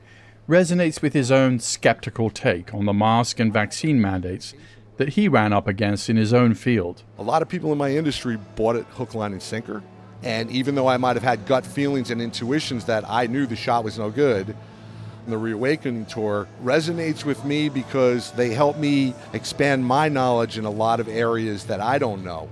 resonates 0.49 1.03
with 1.03 1.13
his 1.13 1.31
own 1.31 1.61
skeptical 1.61 2.31
take 2.31 2.73
on 2.73 2.87
the 2.87 2.93
mask 2.93 3.39
and 3.39 3.53
vaccine 3.53 4.01
mandates 4.01 4.55
that 4.97 5.11
he 5.11 5.29
ran 5.29 5.53
up 5.53 5.69
against 5.69 6.11
in 6.11 6.17
his 6.17 6.33
own 6.33 6.55
field. 6.55 7.03
A 7.19 7.23
lot 7.23 7.43
of 7.43 7.49
people 7.49 7.71
in 7.71 7.79
my 7.79 7.91
industry 7.91 8.39
bought 8.57 8.75
it 8.75 8.85
hook, 8.87 9.15
line, 9.15 9.33
and 9.33 9.43
sinker. 9.43 9.83
And 10.23 10.51
even 10.51 10.75
though 10.75 10.89
I 10.89 10.97
might 10.97 11.15
have 11.15 11.23
had 11.23 11.47
gut 11.47 11.65
feelings 11.65 12.11
and 12.11 12.21
intuitions 12.21 12.87
that 12.87 13.05
I 13.09 13.27
knew 13.27 13.47
the 13.47 13.55
shot 13.55 13.85
was 13.85 13.99
no 13.99 14.11
good, 14.11 14.57
the 15.31 15.39
Reawakening 15.39 16.07
Tour 16.07 16.49
resonates 16.63 17.25
with 17.25 17.45
me 17.45 17.69
because 17.69 18.33
they 18.33 18.51
help 18.51 18.77
me 18.77 19.15
expand 19.33 19.85
my 19.85 20.09
knowledge 20.09 20.59
in 20.59 20.65
a 20.65 20.71
lot 20.71 21.01
of 21.01 21.09
areas 21.09 21.65
that 21.65 21.81
I 21.81 21.99
don't 21.99 22.25
know. 22.25 22.49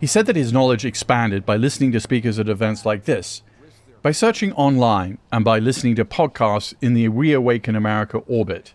He 0.00 0.06
said 0.06 0.26
that 0.26 0.36
his 0.36 0.52
knowledge 0.52 0.84
expanded 0.84 1.46
by 1.46 1.56
listening 1.56 1.92
to 1.92 2.00
speakers 2.00 2.38
at 2.38 2.48
events 2.48 2.84
like 2.84 3.04
this, 3.04 3.42
by 4.02 4.12
searching 4.12 4.52
online, 4.52 5.18
and 5.32 5.44
by 5.44 5.58
listening 5.58 5.94
to 5.96 6.04
podcasts 6.04 6.74
in 6.80 6.94
the 6.94 7.08
Reawaken 7.08 7.74
America 7.74 8.18
orbit. 8.26 8.74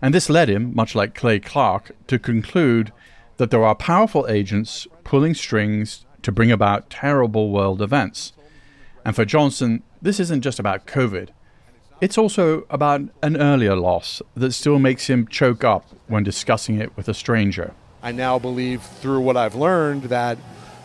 And 0.00 0.14
this 0.14 0.30
led 0.30 0.48
him, 0.48 0.74
much 0.74 0.94
like 0.94 1.14
Clay 1.14 1.40
Clark, 1.40 1.92
to 2.06 2.18
conclude 2.18 2.92
that 3.36 3.50
there 3.50 3.64
are 3.64 3.74
powerful 3.74 4.26
agents 4.28 4.86
pulling 5.04 5.34
strings 5.34 6.06
to 6.22 6.32
bring 6.32 6.52
about 6.52 6.90
terrible 6.90 7.50
world 7.50 7.82
events. 7.82 8.32
And 9.04 9.16
for 9.16 9.24
Johnson, 9.24 9.82
this 10.00 10.20
isn't 10.20 10.42
just 10.42 10.58
about 10.58 10.86
COVID. 10.86 11.30
It's 12.02 12.18
also 12.18 12.66
about 12.68 13.02
an 13.22 13.36
earlier 13.36 13.76
loss 13.76 14.20
that 14.34 14.50
still 14.50 14.80
makes 14.80 15.06
him 15.06 15.28
choke 15.28 15.62
up 15.62 15.86
when 16.08 16.24
discussing 16.24 16.80
it 16.80 16.96
with 16.96 17.08
a 17.08 17.14
stranger. 17.14 17.74
I 18.02 18.10
now 18.10 18.40
believe 18.40 18.82
through 18.82 19.20
what 19.20 19.36
I've 19.36 19.54
learned 19.54 20.02
that 20.10 20.36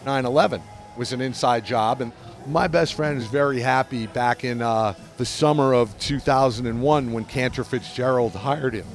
9 0.05 0.25
11 0.27 0.61
was 0.95 1.13
an 1.13 1.21
inside 1.21 1.65
job. 1.65 2.01
And 2.01 2.11
my 2.45 2.67
best 2.67 2.93
friend 2.93 3.17
is 3.17 3.25
very 3.25 3.59
happy 3.59 4.05
back 4.05 4.43
in 4.43 4.61
uh, 4.61 4.93
the 5.17 5.25
summer 5.25 5.73
of 5.73 5.97
2001 5.97 7.11
when 7.11 7.25
Cantor 7.25 7.63
Fitzgerald 7.63 8.33
hired 8.33 8.75
him 8.75 8.85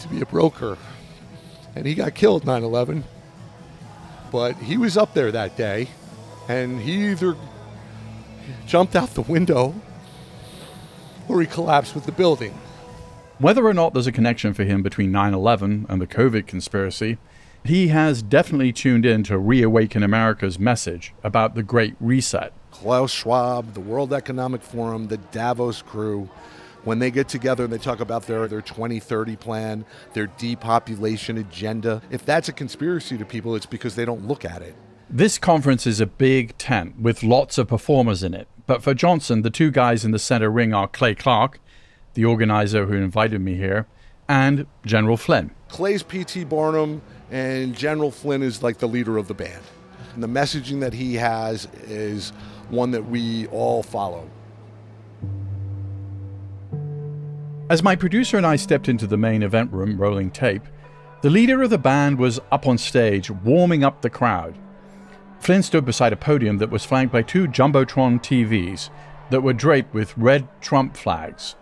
to 0.00 0.08
be 0.08 0.20
a 0.20 0.26
broker. 0.26 0.76
And 1.76 1.86
he 1.86 1.94
got 1.94 2.16
killed 2.16 2.44
9 2.44 2.64
11. 2.64 3.04
But 4.32 4.56
he 4.56 4.76
was 4.76 4.96
up 4.96 5.14
there 5.14 5.30
that 5.30 5.56
day, 5.56 5.90
and 6.48 6.80
he 6.80 7.12
either 7.12 7.36
jumped 8.66 8.96
out 8.96 9.14
the 9.14 9.22
window 9.22 9.76
or 11.28 11.40
he 11.40 11.46
collapsed 11.46 11.94
with 11.94 12.06
the 12.06 12.12
building. 12.12 12.58
Whether 13.38 13.64
or 13.64 13.74
not 13.74 13.92
there's 13.92 14.06
a 14.06 14.12
connection 14.12 14.52
for 14.54 14.64
him 14.64 14.82
between 14.82 15.12
9 15.12 15.32
11 15.32 15.86
and 15.88 16.00
the 16.00 16.06
COVID 16.06 16.46
conspiracy, 16.46 17.18
he 17.64 17.88
has 17.88 18.22
definitely 18.22 18.72
tuned 18.72 19.04
in 19.04 19.22
to 19.24 19.38
reawaken 19.38 20.02
America's 20.02 20.58
message 20.58 21.12
about 21.22 21.54
the 21.54 21.62
Great 21.62 21.94
Reset. 22.00 22.52
Klaus 22.70 23.12
Schwab, 23.12 23.74
the 23.74 23.80
World 23.80 24.12
Economic 24.12 24.62
Forum, 24.62 25.08
the 25.08 25.16
Davos 25.18 25.82
crew, 25.82 26.28
when 26.84 26.98
they 26.98 27.10
get 27.10 27.28
together 27.28 27.64
and 27.64 27.72
they 27.72 27.78
talk 27.78 28.00
about 28.00 28.26
their, 28.26 28.48
their 28.48 28.62
2030 28.62 29.36
plan, 29.36 29.84
their 30.14 30.28
depopulation 30.38 31.38
agenda, 31.38 32.00
if 32.10 32.24
that's 32.24 32.48
a 32.48 32.52
conspiracy 32.52 33.18
to 33.18 33.24
people, 33.24 33.54
it's 33.54 33.66
because 33.66 33.94
they 33.94 34.04
don't 34.04 34.26
look 34.26 34.44
at 34.44 34.62
it. 34.62 34.74
This 35.10 35.38
conference 35.38 35.86
is 35.86 36.00
a 36.00 36.06
big 36.06 36.58
tent 36.58 37.00
with 37.00 37.22
lots 37.22 37.56
of 37.56 37.68
performers 37.68 38.22
in 38.22 38.34
it. 38.34 38.46
But 38.66 38.82
for 38.82 38.92
Johnson, 38.92 39.40
the 39.40 39.48
two 39.48 39.70
guys 39.70 40.04
in 40.04 40.10
the 40.10 40.18
center 40.18 40.50
ring 40.50 40.74
are 40.74 40.86
Clay 40.86 41.14
Clark, 41.14 41.60
the 42.12 42.26
organizer 42.26 42.84
who 42.84 42.92
invited 42.92 43.40
me 43.40 43.54
here, 43.54 43.86
and 44.28 44.66
General 44.84 45.16
Flynn. 45.16 45.52
Clay's 45.68 46.02
P.T. 46.02 46.44
Barnum, 46.44 47.00
and 47.30 47.74
General 47.74 48.10
Flynn 48.10 48.42
is 48.42 48.62
like 48.62 48.76
the 48.76 48.86
leader 48.86 49.16
of 49.16 49.28
the 49.28 49.34
band. 49.34 49.62
And 50.12 50.22
the 50.22 50.28
messaging 50.28 50.80
that 50.80 50.92
he 50.92 51.14
has 51.14 51.68
is 51.84 52.34
one 52.68 52.90
that 52.90 53.06
we 53.06 53.46
all 53.46 53.82
follow. 53.82 54.28
As 57.70 57.82
my 57.82 57.96
producer 57.96 58.36
and 58.36 58.46
I 58.46 58.56
stepped 58.56 58.90
into 58.90 59.06
the 59.06 59.16
main 59.16 59.42
event 59.42 59.72
room 59.72 59.96
rolling 59.96 60.30
tape, 60.30 60.64
the 61.22 61.30
leader 61.30 61.62
of 61.62 61.70
the 61.70 61.78
band 61.78 62.18
was 62.18 62.40
up 62.52 62.66
on 62.66 62.76
stage 62.76 63.30
warming 63.30 63.84
up 63.84 64.02
the 64.02 64.10
crowd. 64.10 64.54
Flynn 65.40 65.62
stood 65.62 65.84
beside 65.84 66.12
a 66.12 66.16
podium 66.16 66.58
that 66.58 66.70
was 66.70 66.84
flanked 66.84 67.12
by 67.12 67.22
two 67.22 67.46
Jumbotron 67.46 68.20
TVs 68.20 68.90
that 69.30 69.42
were 69.42 69.52
draped 69.52 69.94
with 69.94 70.16
red 70.16 70.48
Trump 70.60 70.96
flags, 70.96 71.54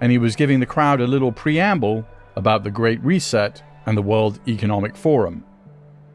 and 0.00 0.12
he 0.12 0.18
was 0.18 0.36
giving 0.36 0.60
the 0.60 0.66
crowd 0.66 1.00
a 1.00 1.06
little 1.06 1.32
preamble 1.32 2.06
about 2.36 2.64
the 2.64 2.70
Great 2.70 3.02
Reset 3.02 3.62
and 3.86 3.96
the 3.96 4.02
World 4.02 4.40
Economic 4.46 4.96
Forum. 4.96 5.44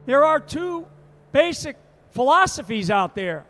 There 0.05 0.23
are 0.23 0.39
two 0.39 0.85
basic 1.31 1.77
philosophies 2.11 2.89
out 2.89 3.15
there 3.15 3.45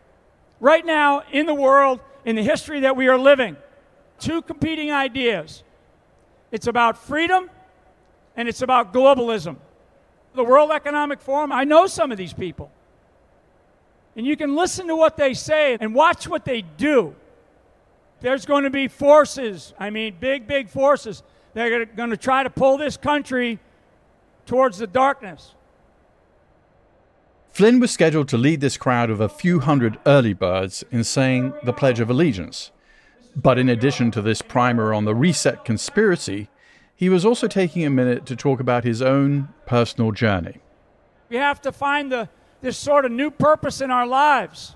right 0.60 0.84
now 0.84 1.22
in 1.32 1.46
the 1.46 1.54
world, 1.54 2.00
in 2.24 2.36
the 2.36 2.42
history 2.42 2.80
that 2.80 2.96
we 2.96 3.08
are 3.08 3.18
living. 3.18 3.56
Two 4.18 4.42
competing 4.42 4.90
ideas 4.90 5.62
it's 6.52 6.66
about 6.66 6.96
freedom 6.96 7.50
and 8.36 8.48
it's 8.48 8.62
about 8.62 8.92
globalism. 8.92 9.56
The 10.34 10.44
World 10.44 10.70
Economic 10.70 11.20
Forum, 11.20 11.52
I 11.52 11.64
know 11.64 11.86
some 11.86 12.12
of 12.12 12.18
these 12.18 12.32
people. 12.32 12.70
And 14.16 14.26
you 14.26 14.36
can 14.36 14.56
listen 14.56 14.88
to 14.88 14.96
what 14.96 15.16
they 15.16 15.34
say 15.34 15.76
and 15.78 15.94
watch 15.94 16.26
what 16.26 16.44
they 16.44 16.62
do. 16.62 17.14
There's 18.20 18.46
going 18.46 18.64
to 18.64 18.70
be 18.70 18.88
forces, 18.88 19.74
I 19.78 19.90
mean, 19.90 20.16
big, 20.18 20.46
big 20.46 20.70
forces. 20.70 21.22
They're 21.52 21.84
going 21.84 22.10
to 22.10 22.16
try 22.16 22.42
to 22.42 22.50
pull 22.50 22.78
this 22.78 22.96
country 22.96 23.58
towards 24.46 24.78
the 24.78 24.86
darkness. 24.86 25.54
Flynn 27.52 27.80
was 27.80 27.90
scheduled 27.90 28.28
to 28.28 28.36
lead 28.36 28.60
this 28.60 28.76
crowd 28.76 29.10
of 29.10 29.20
a 29.20 29.28
few 29.28 29.60
hundred 29.60 29.98
early 30.06 30.34
birds 30.34 30.84
in 30.90 31.04
saying 31.04 31.54
the 31.62 31.72
Pledge 31.72 32.00
of 32.00 32.10
Allegiance. 32.10 32.70
But 33.34 33.58
in 33.58 33.68
addition 33.68 34.10
to 34.12 34.22
this 34.22 34.40
primer 34.40 34.94
on 34.94 35.04
the 35.04 35.14
reset 35.14 35.64
conspiracy, 35.64 36.48
he 36.94 37.08
was 37.10 37.24
also 37.24 37.48
taking 37.48 37.84
a 37.84 37.90
minute 37.90 38.24
to 38.26 38.36
talk 38.36 38.60
about 38.60 38.84
his 38.84 39.02
own 39.02 39.48
personal 39.66 40.12
journey. 40.12 40.60
We 41.28 41.36
have 41.36 41.60
to 41.62 41.72
find 41.72 42.10
the, 42.10 42.28
this 42.66 42.76
sort 42.76 43.04
of 43.04 43.12
new 43.12 43.30
purpose 43.30 43.80
in 43.80 43.92
our 43.92 44.08
lives. 44.08 44.74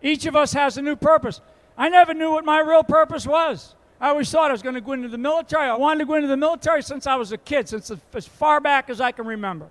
Each 0.00 0.26
of 0.26 0.36
us 0.36 0.52
has 0.52 0.76
a 0.76 0.82
new 0.82 0.94
purpose. 0.94 1.40
I 1.76 1.88
never 1.88 2.14
knew 2.14 2.30
what 2.30 2.44
my 2.44 2.60
real 2.60 2.84
purpose 2.84 3.26
was. 3.26 3.74
I 4.00 4.10
always 4.10 4.30
thought 4.30 4.50
I 4.50 4.52
was 4.52 4.62
going 4.62 4.76
to 4.76 4.80
go 4.80 4.92
into 4.92 5.08
the 5.08 5.18
military. 5.18 5.68
I 5.68 5.74
wanted 5.74 5.98
to 5.98 6.06
go 6.06 6.14
into 6.14 6.28
the 6.28 6.36
military 6.36 6.84
since 6.84 7.08
I 7.08 7.16
was 7.16 7.32
a 7.32 7.36
kid, 7.36 7.68
since 7.68 7.90
as 8.14 8.26
far 8.28 8.60
back 8.60 8.88
as 8.90 9.00
I 9.00 9.10
can 9.10 9.26
remember. 9.26 9.66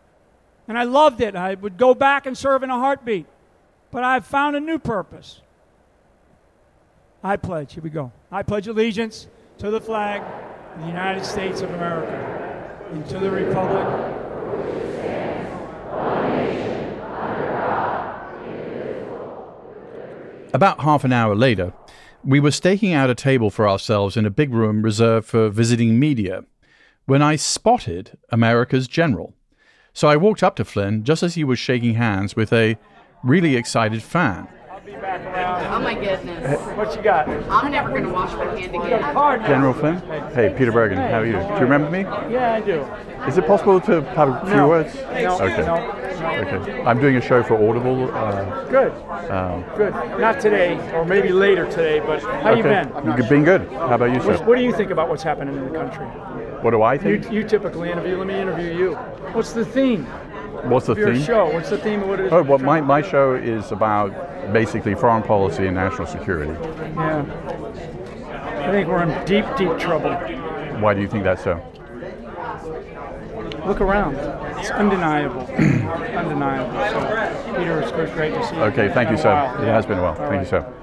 And 0.67 0.77
I 0.77 0.83
loved 0.83 1.21
it. 1.21 1.33
I 1.37 1.53
would 1.53 1.77
go 1.77 1.95
back 1.95 2.25
and 2.25 2.37
serve 2.37 2.61
in 2.61 2.69
a 2.69 2.77
heartbeat. 2.77 3.25
But 3.89 4.03
I've 4.03 4.25
found 4.25 4.57
a 4.57 4.59
new 4.59 4.77
purpose. 4.77 5.39
I 7.23 7.37
pledge, 7.37 7.73
here 7.73 7.83
we 7.83 7.89
go. 7.89 8.11
I 8.33 8.43
pledge 8.43 8.67
allegiance 8.67 9.29
to 9.59 9.71
the 9.71 9.79
flag 9.79 10.21
of 10.75 10.81
the 10.81 10.87
United 10.87 11.23
States 11.23 11.61
of 11.61 11.69
America 11.69 12.83
and 12.91 13.07
to 13.07 13.17
the 13.17 13.31
republic 13.31 14.18
About 20.51 20.81
half 20.81 21.03
an 21.03 21.13
hour 21.13 21.35
later, 21.35 21.73
we 22.23 22.39
were 22.39 22.51
staking 22.51 22.91
out 22.91 23.09
a 23.09 23.15
table 23.15 23.51
for 23.51 23.69
ourselves 23.69 24.17
in 24.17 24.25
a 24.25 24.31
big 24.31 24.51
room 24.51 24.81
reserved 24.81 25.27
for 25.27 25.49
visiting 25.49 25.99
media 25.99 26.43
when 27.05 27.21
I 27.21 27.35
spotted 27.35 28.17
America's 28.29 28.87
general. 28.87 29.35
So 29.93 30.07
I 30.07 30.17
walked 30.17 30.41
up 30.41 30.55
to 30.55 30.65
Flynn 30.65 31.03
just 31.03 31.21
as 31.21 31.35
he 31.35 31.43
was 31.43 31.59
shaking 31.59 31.95
hands 31.95 32.35
with 32.35 32.51
a 32.51 32.77
really 33.23 33.55
excited 33.55 34.01
fan. 34.01 34.47
Oh 34.87 35.79
my 35.83 35.93
goodness. 35.93 36.59
What 36.77 36.95
you 36.95 37.01
got? 37.01 37.27
I'm 37.27 37.71
never 37.71 37.89
going 37.89 38.03
to 38.03 38.09
wash 38.09 38.33
my 38.33 38.45
hand 38.57 38.73
again. 38.75 39.45
General 39.45 39.73
Flynn? 39.73 39.97
Hey, 40.33 40.53
Peter 40.57 40.71
Bergen, 40.71 40.97
how 40.97 41.19
are 41.19 41.25
you? 41.25 41.33
Do 41.33 41.39
you 41.39 41.59
remember 41.59 41.89
me? 41.89 42.01
Yeah, 42.31 42.53
I 42.53 42.61
do. 42.61 42.81
Is 43.27 43.37
it 43.37 43.45
possible 43.45 43.81
to 43.81 44.01
have 44.01 44.29
a 44.29 44.45
few 44.45 44.55
No. 44.55 44.67
words? 44.69 44.95
No, 44.95 45.35
Okay. 45.41 45.65
no, 45.65 45.95
Okay. 46.29 46.81
I'm 46.83 46.99
doing 46.99 47.15
a 47.17 47.21
show 47.21 47.43
for 47.43 47.55
Audible. 47.55 48.09
Uh, 48.13 48.65
Good. 48.65 48.91
um, 49.29 49.63
Good. 49.75 49.93
Not 50.19 50.39
today, 50.39 50.77
or 50.93 51.03
maybe 51.05 51.29
later 51.29 51.65
today, 51.69 51.99
but 51.99 52.21
how 52.21 52.53
you 52.53 52.63
okay. 52.63 52.85
been? 53.03 53.17
You've 53.17 53.29
been 53.29 53.43
good. 53.43 53.69
How 53.71 53.95
about 53.95 54.13
you, 54.13 54.21
sir? 54.21 54.37
What, 54.37 54.45
what 54.47 54.57
do 54.57 54.63
you 54.63 54.73
think 54.73 54.91
about 54.91 55.09
what's 55.09 55.23
happening 55.23 55.55
in 55.57 55.71
the 55.71 55.77
country? 55.77 56.05
What 56.61 56.71
do 56.71 56.81
I 56.83 56.97
think? 56.97 57.31
you 57.31 57.43
typically 57.43 57.91
interview. 57.91 58.17
Let 58.17 58.27
me 58.27 58.39
interview 58.39 58.73
you. 58.77 58.93
What's 59.33 59.53
the 59.53 59.65
theme 59.65 60.05
What's 60.63 60.87
the 60.87 60.91
of 60.93 60.97
your 60.97 61.13
theme? 61.13 61.23
show? 61.23 61.49
What's 61.53 61.69
the 61.69 61.77
theme 61.77 62.01
of 62.01 62.09
what 62.09 62.19
it 62.19 62.25
is? 62.27 62.33
Oh, 62.33 62.43
well, 62.43 62.57
my, 62.59 62.81
my 62.81 63.01
show 63.01 63.33
is 63.35 63.71
about 63.71 64.11
basically 64.53 64.95
foreign 64.95 65.23
policy 65.23 65.67
and 65.67 65.75
national 65.75 66.07
security. 66.07 66.53
Yeah. 66.95 67.25
I 68.67 68.71
think 68.71 68.87
we're 68.87 69.03
in 69.03 69.25
deep, 69.25 69.45
deep 69.57 69.77
trouble. 69.79 70.13
Why 70.79 70.93
do 70.93 71.01
you 71.01 71.07
think 71.07 71.23
that's 71.23 71.43
so? 71.43 71.61
Look 73.65 73.81
around. 73.81 74.15
It's 74.59 74.71
undeniable. 74.71 75.41
undeniable. 75.51 76.71
So, 76.91 77.55
Peter, 77.57 77.81
it's 77.81 77.91
great 77.91 78.33
to 78.33 78.47
see 78.47 78.55
you. 78.55 78.61
Okay, 78.63 78.91
thank 78.93 79.09
you, 79.09 79.17
sir. 79.17 79.33
while. 79.33 79.61
It 79.61 79.67
has 79.67 79.85
been 79.85 79.99
a 79.99 80.01
while. 80.01 80.11
All 80.11 80.17
Thank 80.17 80.31
right. 80.31 80.41
you, 80.41 80.47
sir. 80.47 80.73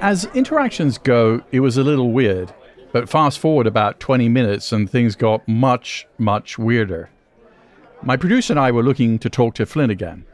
As 0.00 0.24
interactions 0.34 0.98
go, 0.98 1.42
it 1.52 1.60
was 1.60 1.76
a 1.76 1.82
little 1.84 2.10
weird, 2.12 2.52
but 2.92 3.08
fast 3.08 3.38
forward 3.38 3.66
about 3.66 4.00
20 4.00 4.28
minutes 4.28 4.72
and 4.72 4.88
things 4.88 5.14
got 5.14 5.46
much, 5.46 6.06
much 6.18 6.58
weirder. 6.58 7.10
My 8.02 8.16
producer 8.16 8.54
and 8.54 8.60
I 8.60 8.70
were 8.70 8.82
looking 8.82 9.18
to 9.18 9.28
talk 9.28 9.54
to 9.56 9.66
Flynn 9.66 9.90
again. 9.90 10.24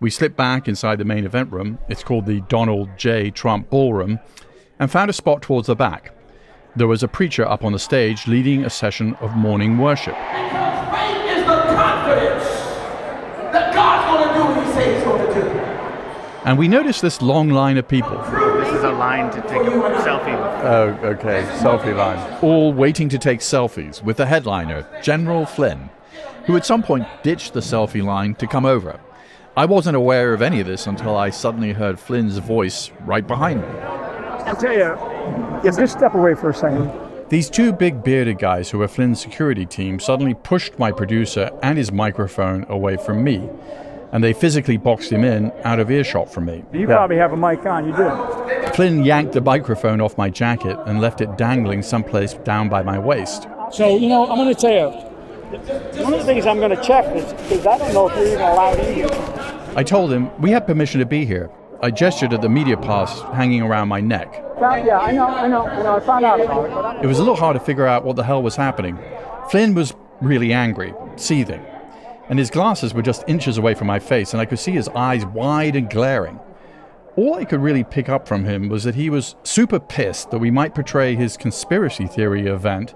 We 0.00 0.08
slipped 0.08 0.36
back 0.36 0.66
inside 0.66 0.96
the 0.96 1.04
main 1.04 1.26
event 1.26 1.52
room, 1.52 1.78
it's 1.90 2.02
called 2.02 2.24
the 2.24 2.40
Donald 2.48 2.88
J. 2.96 3.30
Trump 3.30 3.68
Ballroom, 3.68 4.18
and 4.78 4.90
found 4.90 5.10
a 5.10 5.12
spot 5.12 5.42
towards 5.42 5.66
the 5.66 5.76
back. 5.76 6.14
There 6.74 6.86
was 6.86 7.02
a 7.02 7.08
preacher 7.08 7.46
up 7.46 7.62
on 7.64 7.72
the 7.72 7.78
stage 7.78 8.26
leading 8.26 8.64
a 8.64 8.70
session 8.70 9.14
of 9.16 9.36
morning 9.36 9.76
worship. 9.76 10.14
Faith 10.14 11.36
is 11.36 11.44
the 11.44 11.62
confidence 11.76 12.44
that 13.52 13.74
God's 13.74 14.06
going 14.06 14.28
to 14.28 14.34
do 14.34 14.44
what 14.58 14.66
He 14.66 14.72
says 14.72 14.96
He's 14.96 15.04
going 15.04 15.34
to 15.34 15.34
do. 15.34 15.48
And 16.46 16.56
we 16.56 16.66
noticed 16.66 17.02
this 17.02 17.20
long 17.20 17.50
line 17.50 17.76
of 17.76 17.86
people. 17.86 18.16
This 18.56 18.72
is 18.72 18.84
a 18.84 18.92
line 18.92 19.30
to 19.32 19.42
take 19.42 19.60
a 19.60 19.70
selfie 20.00 20.32
with. 20.32 20.64
Oh, 20.64 20.98
okay. 21.02 21.42
Selfie 21.58 21.94
line. 21.94 22.38
All 22.42 22.72
waiting 22.72 23.10
to 23.10 23.18
take 23.18 23.40
selfies 23.40 24.02
with 24.02 24.16
the 24.16 24.24
headliner, 24.24 24.86
General 25.02 25.44
Flynn, 25.44 25.90
who 26.46 26.56
at 26.56 26.64
some 26.64 26.82
point 26.82 27.06
ditched 27.22 27.52
the 27.52 27.60
selfie 27.60 28.02
line 28.02 28.34
to 28.36 28.46
come 28.46 28.64
over. 28.64 28.98
I 29.60 29.66
wasn't 29.66 29.94
aware 29.94 30.32
of 30.32 30.40
any 30.40 30.60
of 30.60 30.66
this 30.66 30.86
until 30.86 31.18
I 31.18 31.28
suddenly 31.28 31.74
heard 31.74 32.00
Flynn's 32.00 32.38
voice 32.38 32.90
right 33.04 33.26
behind 33.26 33.60
me. 33.60 33.68
I'll 33.68 34.56
tell 34.56 34.72
you, 34.72 34.96
yes, 35.62 35.76
just 35.76 35.98
step 35.98 36.14
away 36.14 36.34
for 36.34 36.48
a 36.48 36.54
second. 36.54 36.90
These 37.28 37.50
two 37.50 37.70
big 37.70 38.02
bearded 38.02 38.38
guys 38.38 38.70
who 38.70 38.78
were 38.78 38.88
Flynn's 38.88 39.20
security 39.20 39.66
team 39.66 40.00
suddenly 40.00 40.32
pushed 40.32 40.78
my 40.78 40.90
producer 40.90 41.50
and 41.62 41.76
his 41.76 41.92
microphone 41.92 42.64
away 42.70 42.96
from 42.96 43.22
me, 43.22 43.50
and 44.12 44.24
they 44.24 44.32
physically 44.32 44.78
boxed 44.78 45.12
him 45.12 45.24
in 45.24 45.52
out 45.64 45.78
of 45.78 45.90
earshot 45.90 46.32
from 46.32 46.46
me. 46.46 46.64
You 46.72 46.88
Yeah. 46.88 46.96
probably 46.96 47.18
have 47.18 47.34
a 47.34 47.36
mic 47.36 47.66
on. 47.66 47.86
You 47.86 47.94
do. 47.94 48.70
Flynn 48.72 49.04
yanked 49.04 49.34
the 49.34 49.42
microphone 49.42 50.00
off 50.00 50.16
my 50.16 50.30
jacket 50.30 50.78
and 50.86 51.02
left 51.02 51.20
it 51.20 51.36
dangling 51.36 51.82
someplace 51.82 52.32
down 52.32 52.70
by 52.70 52.82
my 52.82 52.98
waist. 52.98 53.46
So, 53.72 53.94
you 53.98 54.08
know, 54.08 54.26
I'm 54.26 54.36
going 54.38 54.54
to 54.54 54.58
tell 54.58 54.72
you, 54.72 54.88
one 56.02 56.14
of 56.14 56.20
the 56.20 56.24
things 56.24 56.46
I'm 56.46 56.60
going 56.60 56.74
to 56.74 56.82
check 56.82 57.04
is 57.14 57.30
because 57.34 57.66
I 57.66 57.76
don't 57.76 57.92
know 57.92 58.08
if 58.08 58.16
you're 58.16 58.26
even 58.28 58.40
allowed 58.40 58.78
in 58.78 58.94
here. 58.94 59.39
I 59.76 59.82
told 59.84 60.12
him 60.12 60.30
we 60.40 60.50
had 60.50 60.66
permission 60.66 61.00
to 61.00 61.06
be 61.06 61.24
here. 61.24 61.50
I 61.82 61.90
gestured 61.90 62.32
at 62.32 62.42
the 62.42 62.48
media 62.48 62.76
pass 62.76 63.20
hanging 63.34 63.62
around 63.62 63.88
my 63.88 64.00
neck. 64.00 64.32
Yeah, 64.60 64.98
I 64.98 65.12
know, 65.12 65.26
I 65.26 65.48
know. 65.48 65.64
You 65.76 65.82
know, 65.82 65.96
I 65.96 66.00
found 66.00 66.24
out 66.24 66.40
about 66.40 66.66
it. 66.66 66.70
But 66.70 66.84
I, 66.84 67.00
It 67.00 67.06
was 67.06 67.18
a 67.18 67.22
little 67.22 67.36
hard 67.36 67.54
to 67.54 67.60
figure 67.60 67.86
out 67.86 68.04
what 68.04 68.16
the 68.16 68.24
hell 68.24 68.42
was 68.42 68.56
happening. 68.56 68.98
Flynn 69.50 69.74
was 69.74 69.94
really 70.20 70.52
angry, 70.52 70.92
seething, 71.16 71.64
and 72.28 72.38
his 72.38 72.50
glasses 72.50 72.92
were 72.92 73.00
just 73.00 73.24
inches 73.26 73.56
away 73.56 73.74
from 73.74 73.86
my 73.86 73.98
face, 73.98 74.34
and 74.34 74.40
I 74.40 74.44
could 74.44 74.58
see 74.58 74.72
his 74.72 74.88
eyes 74.88 75.24
wide 75.24 75.76
and 75.76 75.88
glaring. 75.88 76.38
All 77.16 77.34
I 77.34 77.44
could 77.44 77.60
really 77.60 77.84
pick 77.84 78.08
up 78.08 78.28
from 78.28 78.44
him 78.44 78.68
was 78.68 78.84
that 78.84 78.94
he 78.94 79.08
was 79.08 79.34
super 79.42 79.80
pissed 79.80 80.30
that 80.30 80.38
we 80.38 80.50
might 80.50 80.74
portray 80.74 81.14
his 81.14 81.36
conspiracy 81.36 82.06
theory 82.06 82.46
event 82.46 82.94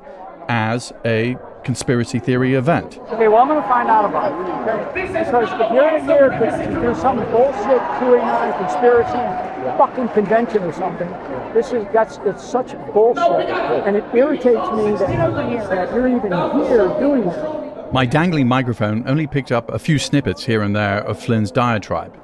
as 0.48 0.92
a 1.04 1.36
conspiracy 1.64 2.18
theory 2.18 2.54
event. 2.54 2.98
okay, 3.08 3.28
well, 3.28 3.38
I'm 3.38 3.48
going 3.48 3.60
to 3.60 3.68
find 3.68 3.88
out 3.88 4.04
about 4.04 4.32
it. 4.32 4.44
Okay? 4.62 5.06
Because 5.06 5.48
if 5.52 5.72
you're 5.72 5.96
in 5.96 6.04
here 6.04 6.28
to 6.28 6.80
do 6.80 6.94
some 6.94 7.16
bullshit 7.30 7.80
QAnon 7.98 8.58
conspiracy 8.58 9.44
fucking 9.78 10.08
convention 10.10 10.62
or 10.62 10.72
something, 10.72 11.08
this 11.54 11.72
is 11.72 11.86
that's 11.92 12.18
it's 12.24 12.44
such 12.44 12.72
bullshit, 12.92 13.48
and 13.86 13.96
it 13.96 14.04
irritates 14.14 14.70
me 14.72 14.92
that, 14.92 15.68
that 15.70 15.94
you're 15.94 16.08
even 16.08 16.32
here 16.66 16.88
doing 17.00 17.24
that. 17.24 17.92
My 17.92 18.06
dangling 18.06 18.48
microphone 18.48 19.06
only 19.06 19.26
picked 19.26 19.52
up 19.52 19.70
a 19.70 19.78
few 19.78 19.98
snippets 19.98 20.44
here 20.44 20.62
and 20.62 20.74
there 20.74 20.98
of 21.04 21.18
Flynn's 21.18 21.50
diatribe. 21.50 22.18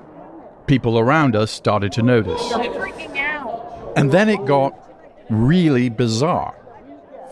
People 0.67 0.99
around 0.99 1.37
us 1.37 1.51
started 1.51 1.93
to 1.93 2.03
notice. 2.03 2.53
And 3.97 4.11
then 4.11 4.29
it 4.29 4.45
got 4.47 4.75
really 5.29 5.89
bizarre. 5.89 6.57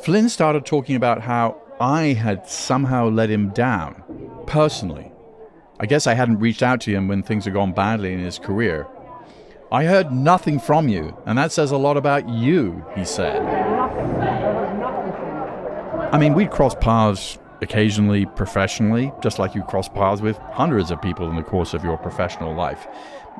Flynn 0.02 0.28
started 0.28 0.64
talking 0.64 0.94
about 0.94 1.22
how 1.22 1.60
I 1.80 2.14
had 2.14 2.48
somehow 2.48 3.08
let 3.08 3.30
him 3.30 3.50
down, 3.50 4.02
personally. 4.46 5.12
I 5.78 5.86
guess 5.86 6.08
I 6.08 6.14
hadn't 6.14 6.40
reached 6.40 6.62
out 6.62 6.80
to 6.82 6.90
him 6.90 7.06
when 7.06 7.22
things 7.22 7.44
had 7.44 7.54
gone 7.54 7.72
badly 7.72 8.12
in 8.12 8.18
his 8.18 8.38
career. 8.38 8.88
I 9.70 9.84
heard 9.84 10.10
nothing 10.10 10.58
from 10.58 10.88
you, 10.88 11.16
and 11.24 11.38
that 11.38 11.52
says 11.52 11.70
a 11.70 11.76
lot 11.76 11.96
about 11.96 12.28
you, 12.28 12.84
he 12.96 13.04
said. 13.04 13.42
I 16.12 16.18
mean, 16.18 16.34
we'd 16.34 16.50
cross 16.50 16.74
paths 16.74 17.38
occasionally 17.60 18.26
professionally, 18.26 19.12
just 19.22 19.38
like 19.38 19.54
you 19.54 19.62
cross 19.62 19.88
paths 19.88 20.20
with 20.20 20.38
hundreds 20.38 20.90
of 20.90 21.00
people 21.00 21.28
in 21.30 21.36
the 21.36 21.42
course 21.42 21.74
of 21.74 21.84
your 21.84 21.96
professional 21.96 22.54
life. 22.54 22.88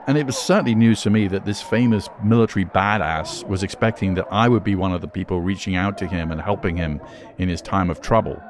And 0.07 0.17
it 0.17 0.27
was 0.27 0.37
certainly 0.37 0.75
news 0.75 1.03
to 1.03 1.11
me 1.11 1.29
that 1.29 1.45
this 1.45 1.61
famous 1.61 2.09
military 2.23 2.65
badass 2.65 3.47
was 3.47 3.63
expecting 3.63 4.15
that 4.15 4.27
I 4.31 4.49
would 4.49 4.65
be 4.65 4.75
one 4.75 4.93
of 4.93 5.01
the 5.01 5.09
people 5.09 5.41
reaching 5.41 5.77
out 5.77 5.99
to 5.99 6.07
him 6.07 6.31
and 6.31 6.41
helping 6.41 6.77
him 6.77 7.01
in 7.39 7.49
his 7.49 7.61
time 7.61 7.91
of 7.91 8.01
trouble. 8.01 8.43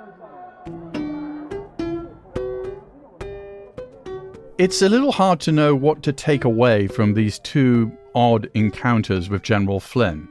It's 4.59 4.83
a 4.83 4.89
little 4.89 5.13
hard 5.13 5.39
to 5.41 5.53
know 5.53 5.75
what 5.77 6.03
to 6.03 6.13
take 6.13 6.45
away 6.45 6.89
from 6.89 7.15
these 7.15 7.39
two 7.39 7.93
odd 8.15 8.51
encounters 8.55 9.29
with 9.29 9.43
General 9.43 9.79
Flynn. 9.79 10.29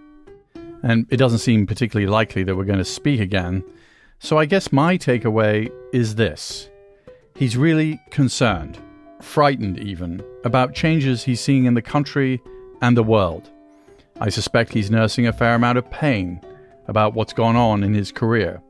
And 0.83 1.07
it 1.09 1.17
doesn't 1.17 1.39
seem 1.39 1.65
particularly 1.65 2.11
likely 2.11 2.43
that 2.43 2.55
we're 2.55 2.65
going 2.65 2.77
to 2.77 2.85
speak 2.85 3.21
again. 3.21 3.63
So 4.19 4.37
I 4.37 4.45
guess 4.45 4.71
my 4.71 4.97
takeaway 4.97 5.71
is 5.93 6.15
this 6.15 6.69
he's 7.35 7.55
really 7.55 8.01
concerned, 8.09 8.79
frightened 9.27 9.77
even, 9.79 10.23
about 10.43 10.73
changes 10.73 11.23
he's 11.23 11.41
seeing 11.41 11.65
in 11.65 11.73
the 11.73 11.81
country 11.81 12.41
and 12.81 12.95
the 12.95 13.03
world. 13.03 13.49
I 14.19 14.29
suspect 14.29 14.73
he's 14.73 14.89
nursing 14.89 15.27
a 15.27 15.33
fair 15.33 15.53
amount 15.53 15.77
of 15.77 15.91
pain 15.91 16.41
about 16.87 17.13
what's 17.13 17.33
gone 17.33 17.55
on 17.55 17.83
in 17.83 17.93
his 17.93 18.11
career. 18.11 18.61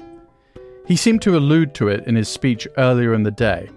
He 0.85 0.95
seemed 0.95 1.21
to 1.21 1.37
allude 1.37 1.73
to 1.75 1.87
it 1.87 2.05
in 2.07 2.15
his 2.15 2.27
speech 2.27 2.67
earlier 2.77 3.13
in 3.13 3.23
the 3.23 3.31
day 3.31 3.69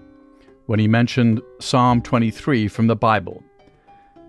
when 0.66 0.78
he 0.78 0.88
mentioned 0.88 1.40
Psalm 1.60 2.00
23 2.00 2.68
from 2.68 2.86
the 2.86 2.96
Bible. 2.96 3.42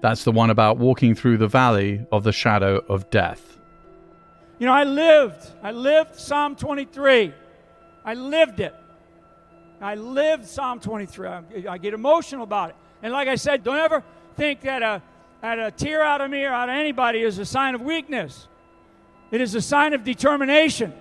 That's 0.01 0.23
the 0.23 0.31
one 0.31 0.49
about 0.49 0.77
walking 0.77 1.13
through 1.13 1.37
the 1.37 1.47
valley 1.47 2.05
of 2.11 2.23
the 2.23 2.31
shadow 2.31 2.83
of 2.89 3.09
death. 3.11 3.57
You 4.57 4.65
know, 4.65 4.73
I 4.73 4.83
lived, 4.83 5.47
I 5.61 5.71
lived 5.71 6.15
Psalm 6.15 6.55
23. 6.55 7.33
I 8.03 8.13
lived 8.15 8.59
it. 8.59 8.73
I 9.81 9.95
live 9.95 10.47
Psalm 10.47 10.79
23. 10.79 11.27
I, 11.27 11.43
I 11.69 11.77
get 11.77 11.93
emotional 11.93 12.43
about 12.43 12.69
it. 12.69 12.75
And 13.01 13.11
like 13.11 13.27
I 13.27 13.35
said, 13.35 13.63
don't 13.63 13.79
ever 13.79 14.03
think 14.37 14.61
that 14.61 14.83
a, 14.83 15.01
that 15.41 15.57
a 15.57 15.71
tear 15.71 16.03
out 16.03 16.21
of 16.21 16.29
me 16.29 16.43
or 16.43 16.53
out 16.53 16.69
of 16.69 16.75
anybody 16.75 17.21
is 17.21 17.39
a 17.39 17.45
sign 17.45 17.73
of 17.73 17.81
weakness. 17.81 18.47
It 19.31 19.41
is 19.41 19.55
a 19.55 19.61
sign 19.61 19.93
of 19.93 20.03
determination. 20.03 20.93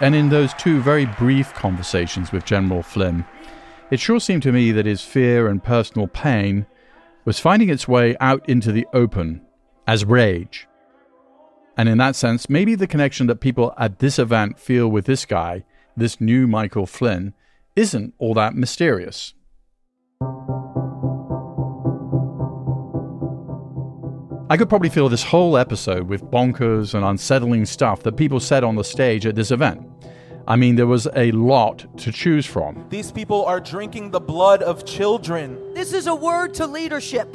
And 0.00 0.16
in 0.16 0.30
those 0.30 0.52
two 0.54 0.80
very 0.80 1.06
brief 1.06 1.54
conversations 1.54 2.32
with 2.32 2.44
General 2.44 2.82
Flynn, 2.82 3.24
it 3.90 4.00
sure 4.00 4.18
seemed 4.18 4.42
to 4.42 4.50
me 4.50 4.72
that 4.72 4.86
his 4.86 5.02
fear 5.02 5.46
and 5.46 5.62
personal 5.62 6.08
pain 6.08 6.66
was 7.24 7.38
finding 7.38 7.68
its 7.68 7.86
way 7.86 8.16
out 8.18 8.48
into 8.48 8.72
the 8.72 8.86
open 8.92 9.42
as 9.86 10.04
rage. 10.04 10.66
And 11.76 11.88
in 11.88 11.98
that 11.98 12.16
sense, 12.16 12.50
maybe 12.50 12.74
the 12.74 12.88
connection 12.88 13.28
that 13.28 13.36
people 13.36 13.72
at 13.78 14.00
this 14.00 14.18
event 14.18 14.58
feel 14.58 14.88
with 14.88 15.04
this 15.04 15.24
guy, 15.24 15.64
this 15.96 16.20
new 16.20 16.46
Michael 16.46 16.86
Flynn, 16.86 17.34
isn't 17.76 18.14
all 18.18 18.34
that 18.34 18.54
mysterious. 18.54 19.34
I 24.50 24.56
could 24.58 24.68
probably 24.68 24.90
fill 24.90 25.08
this 25.08 25.22
whole 25.22 25.56
episode 25.56 26.08
with 26.08 26.22
bonkers 26.24 26.92
and 26.92 27.04
unsettling 27.04 27.64
stuff 27.64 28.02
that 28.02 28.18
people 28.18 28.38
said 28.38 28.62
on 28.62 28.76
the 28.76 28.84
stage 28.84 29.24
at 29.24 29.34
this 29.34 29.50
event. 29.50 29.88
I 30.46 30.56
mean, 30.56 30.76
there 30.76 30.86
was 30.86 31.08
a 31.16 31.32
lot 31.32 31.86
to 31.98 32.12
choose 32.12 32.44
from. 32.44 32.84
These 32.90 33.12
people 33.12 33.46
are 33.46 33.60
drinking 33.60 34.10
the 34.10 34.20
blood 34.20 34.62
of 34.62 34.84
children. 34.84 35.72
This 35.72 35.94
is 35.94 36.06
a 36.06 36.14
word 36.14 36.52
to 36.54 36.66
leadership. 36.66 37.34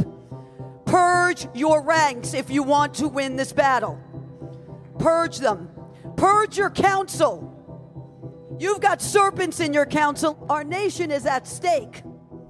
Purge 0.86 1.48
your 1.56 1.82
ranks 1.82 2.36
if 2.36 2.52
you 2.52 2.62
want 2.62 2.93
to 2.96 3.08
win 3.08 3.36
this 3.36 3.52
battle. 3.52 4.00
Purge 5.00 5.39
them. 5.39 5.70
Purge 6.17 6.56
your 6.56 6.70
council. 6.70 7.57
You've 8.60 8.82
got 8.82 9.02
serpents 9.04 9.60
in 9.60 9.72
your 9.72 9.86
council. 9.86 10.43
Our 10.50 10.63
nation 10.63 11.12
is 11.12 11.28
at 11.28 11.48
stake. 11.48 12.02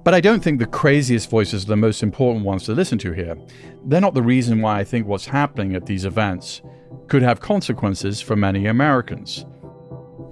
But 0.05 0.13
I 0.13 0.21
don't 0.21 0.41
think 0.41 0.59
the 0.59 0.65
craziest 0.65 1.29
voices 1.29 1.65
are 1.65 1.67
the 1.67 1.75
most 1.75 2.01
important 2.01 2.45
ones 2.45 2.63
to 2.65 2.73
listen 2.73 2.97
to 2.99 3.11
here. 3.11 3.35
They're 3.83 3.99
not 3.99 4.13
the 4.13 4.21
reason 4.21 4.61
why 4.61 4.79
I 4.79 4.85
think 4.85 5.05
what's 5.05 5.25
happening 5.25 5.75
at 5.75 5.85
these 5.85 6.05
events 6.05 6.61
could 7.09 7.23
have 7.23 7.41
consequences 7.41 8.21
for 8.21 8.37
many 8.37 8.67
Americans. 8.67 9.45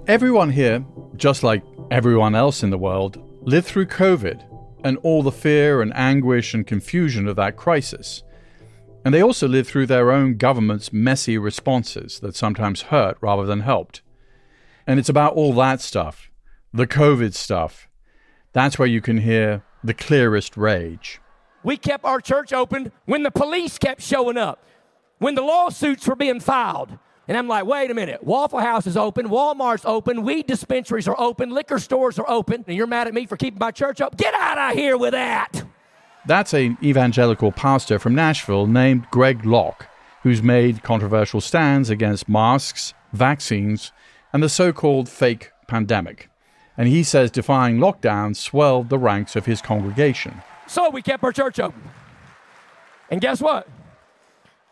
Everyone 0.06 0.48
here, 0.48 0.82
just 1.16 1.42
like 1.42 1.62
everyone 1.90 2.34
else 2.34 2.62
in 2.62 2.70
the 2.70 2.78
world, 2.78 3.22
lived 3.42 3.66
through 3.66 3.86
COVID 3.86 4.42
and 4.82 4.96
all 5.02 5.22
the 5.22 5.30
fear 5.30 5.82
and 5.82 5.94
anguish 5.94 6.54
and 6.54 6.66
confusion 6.66 7.28
of 7.28 7.36
that 7.36 7.56
crisis. 7.56 8.22
And 9.04 9.12
they 9.12 9.22
also 9.22 9.46
lived 9.46 9.68
through 9.68 9.86
their 9.86 10.10
own 10.10 10.38
government's 10.38 10.90
messy 10.90 11.36
responses 11.36 12.18
that 12.20 12.34
sometimes 12.34 12.82
hurt 12.82 13.18
rather 13.20 13.44
than 13.44 13.60
helped. 13.60 14.00
And 14.86 14.98
it's 14.98 15.08
about 15.08 15.34
all 15.34 15.52
that 15.54 15.80
stuff, 15.80 16.30
the 16.72 16.86
COVID 16.86 17.34
stuff. 17.34 17.88
That's 18.52 18.78
where 18.78 18.88
you 18.88 19.00
can 19.00 19.18
hear 19.18 19.62
the 19.82 19.94
clearest 19.94 20.56
rage. 20.56 21.20
We 21.64 21.76
kept 21.76 22.04
our 22.04 22.20
church 22.20 22.52
open 22.52 22.92
when 23.04 23.22
the 23.22 23.30
police 23.30 23.78
kept 23.78 24.00
showing 24.00 24.36
up, 24.36 24.64
when 25.18 25.34
the 25.34 25.42
lawsuits 25.42 26.06
were 26.06 26.14
being 26.14 26.40
filed. 26.40 26.98
And 27.28 27.36
I'm 27.36 27.48
like, 27.48 27.66
wait 27.66 27.90
a 27.90 27.94
minute. 27.94 28.22
Waffle 28.22 28.60
House 28.60 28.86
is 28.86 28.96
open, 28.96 29.28
Walmart's 29.28 29.84
open, 29.84 30.22
weed 30.22 30.46
dispensaries 30.46 31.08
are 31.08 31.18
open, 31.18 31.50
liquor 31.50 31.80
stores 31.80 32.20
are 32.20 32.30
open, 32.30 32.64
and 32.68 32.76
you're 32.76 32.86
mad 32.86 33.08
at 33.08 33.14
me 33.14 33.26
for 33.26 33.36
keeping 33.36 33.58
my 33.58 33.72
church 33.72 34.00
open? 34.00 34.16
Get 34.16 34.32
out 34.34 34.70
of 34.70 34.78
here 34.78 34.96
with 34.96 35.10
that. 35.10 35.64
That's 36.26 36.54
an 36.54 36.78
evangelical 36.82 37.50
pastor 37.50 37.98
from 37.98 38.14
Nashville 38.14 38.66
named 38.66 39.08
Greg 39.10 39.44
Locke, 39.44 39.88
who's 40.22 40.42
made 40.42 40.84
controversial 40.84 41.40
stands 41.40 41.90
against 41.90 42.28
masks, 42.28 42.94
vaccines, 43.12 43.92
and 44.32 44.42
the 44.42 44.48
so 44.48 44.72
called 44.72 45.08
fake 45.08 45.50
pandemic. 45.66 46.28
And 46.76 46.88
he 46.88 47.02
says 47.02 47.30
defying 47.30 47.78
lockdown 47.78 48.36
swelled 48.36 48.88
the 48.88 48.98
ranks 48.98 49.34
of 49.36 49.46
his 49.46 49.62
congregation. 49.62 50.42
So 50.66 50.90
we 50.90 51.02
kept 51.02 51.24
our 51.24 51.32
church 51.32 51.58
open. 51.58 51.82
And 53.10 53.20
guess 53.20 53.40
what? 53.40 53.66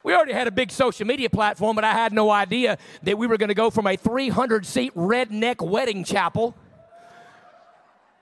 We 0.03 0.13
already 0.13 0.35
had 0.35 0.47
a 0.47 0.51
big 0.51 0.71
social 0.71 1.07
media 1.07 1.31
platform, 1.31 1.77
but 1.77 1.85
I 1.85 1.93
had 1.93 2.13
no 2.13 2.31
idea 2.31 2.77
that 3.05 3.17
we 3.17 3.27
were 3.27 3.39
going 3.39 3.49
to 3.49 3.55
go 3.55 3.71
from 3.71 3.87
a 3.87 3.97
300 3.97 4.67
seat 4.67 4.95
redneck 4.95 5.67
wedding 5.67 6.05
chapel 6.05 6.55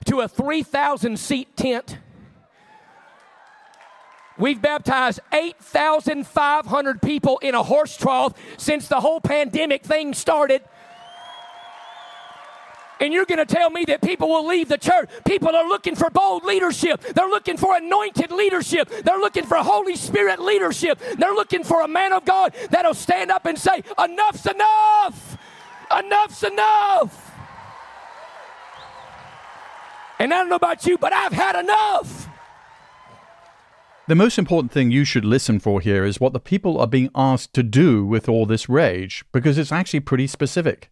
to 0.05 0.21
a 0.21 0.27
3,000 0.27 1.19
seat 1.19 1.57
tent. 1.57 1.97
We've 4.37 4.61
baptized 4.61 5.19
8,500 5.31 7.01
people 7.01 7.37
in 7.39 7.53
a 7.53 7.63
horse 7.63 7.97
trough 7.97 8.33
since 8.57 8.87
the 8.87 9.01
whole 9.01 9.19
pandemic 9.19 9.83
thing 9.83 10.13
started. 10.13 10.61
And 13.03 13.11
you're 13.11 13.25
going 13.25 13.45
to 13.45 13.45
tell 13.45 13.69
me 13.69 13.83
that 13.87 14.01
people 14.01 14.29
will 14.29 14.47
leave 14.47 14.69
the 14.69 14.77
church. 14.77 15.09
People 15.25 15.49
are 15.49 15.67
looking 15.67 15.93
for 15.93 16.09
bold 16.09 16.45
leadership. 16.45 17.01
They're 17.01 17.27
looking 17.27 17.57
for 17.57 17.75
anointed 17.75 18.31
leadership. 18.31 18.89
They're 19.03 19.19
looking 19.19 19.43
for 19.43 19.57
Holy 19.57 19.97
Spirit 19.97 20.39
leadership. 20.39 21.01
They're 21.17 21.33
looking 21.33 21.65
for 21.65 21.81
a 21.81 21.87
man 21.89 22.13
of 22.13 22.23
God 22.23 22.55
that'll 22.71 22.93
stand 22.93 23.29
up 23.29 23.45
and 23.45 23.59
say, 23.59 23.83
Enough's 23.99 24.45
enough. 24.45 25.37
Enough's 25.91 26.43
enough. 26.43 27.35
And 30.17 30.33
I 30.33 30.37
don't 30.37 30.47
know 30.47 30.55
about 30.55 30.85
you, 30.85 30.97
but 30.97 31.11
I've 31.11 31.33
had 31.33 31.59
enough. 31.59 32.29
The 34.07 34.15
most 34.15 34.39
important 34.39 34.71
thing 34.71 34.91
you 34.91 35.03
should 35.03 35.25
listen 35.25 35.59
for 35.59 35.81
here 35.81 36.05
is 36.05 36.21
what 36.21 36.31
the 36.31 36.39
people 36.39 36.79
are 36.79 36.87
being 36.87 37.09
asked 37.13 37.53
to 37.55 37.63
do 37.63 38.05
with 38.05 38.29
all 38.29 38.45
this 38.45 38.69
rage, 38.69 39.25
because 39.33 39.57
it's 39.57 39.73
actually 39.73 39.99
pretty 39.99 40.27
specific. 40.27 40.89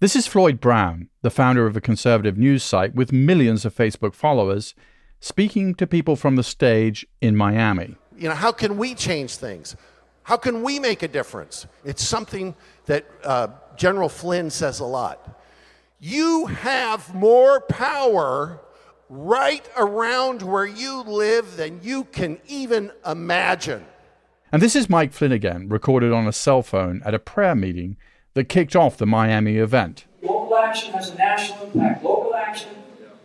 This 0.00 0.14
is 0.14 0.28
Floyd 0.28 0.60
Brown, 0.60 1.08
the 1.22 1.30
founder 1.30 1.66
of 1.66 1.76
a 1.76 1.80
conservative 1.80 2.38
news 2.38 2.62
site 2.62 2.94
with 2.94 3.10
millions 3.10 3.64
of 3.64 3.74
Facebook 3.74 4.14
followers, 4.14 4.76
speaking 5.18 5.74
to 5.74 5.88
people 5.88 6.14
from 6.14 6.36
the 6.36 6.44
stage 6.44 7.04
in 7.20 7.34
Miami. 7.34 7.96
You 8.16 8.28
know, 8.28 8.36
how 8.36 8.52
can 8.52 8.78
we 8.78 8.94
change 8.94 9.34
things? 9.34 9.74
How 10.22 10.36
can 10.36 10.62
we 10.62 10.78
make 10.78 11.02
a 11.02 11.08
difference? 11.08 11.66
It's 11.84 12.04
something 12.04 12.54
that 12.86 13.06
uh, 13.24 13.48
General 13.76 14.08
Flynn 14.08 14.50
says 14.50 14.78
a 14.78 14.84
lot. 14.84 15.42
You 15.98 16.46
have 16.46 17.12
more 17.12 17.60
power 17.62 18.60
right 19.08 19.68
around 19.76 20.42
where 20.42 20.66
you 20.66 21.02
live 21.02 21.56
than 21.56 21.80
you 21.82 22.04
can 22.04 22.38
even 22.46 22.92
imagine. 23.04 23.84
And 24.52 24.62
this 24.62 24.76
is 24.76 24.88
Mike 24.88 25.12
Flynn 25.12 25.32
again, 25.32 25.68
recorded 25.68 26.12
on 26.12 26.28
a 26.28 26.32
cell 26.32 26.62
phone 26.62 27.02
at 27.04 27.14
a 27.14 27.18
prayer 27.18 27.56
meeting 27.56 27.96
that 28.38 28.48
kicked 28.48 28.76
off 28.76 28.96
the 28.96 29.04
Miami 29.04 29.56
event. 29.56 30.04
Local 30.22 30.56
action 30.56 30.92
has 30.92 31.10
a 31.10 31.16
national 31.16 31.64
impact. 31.64 32.04
Local 32.04 32.36
action 32.36 32.70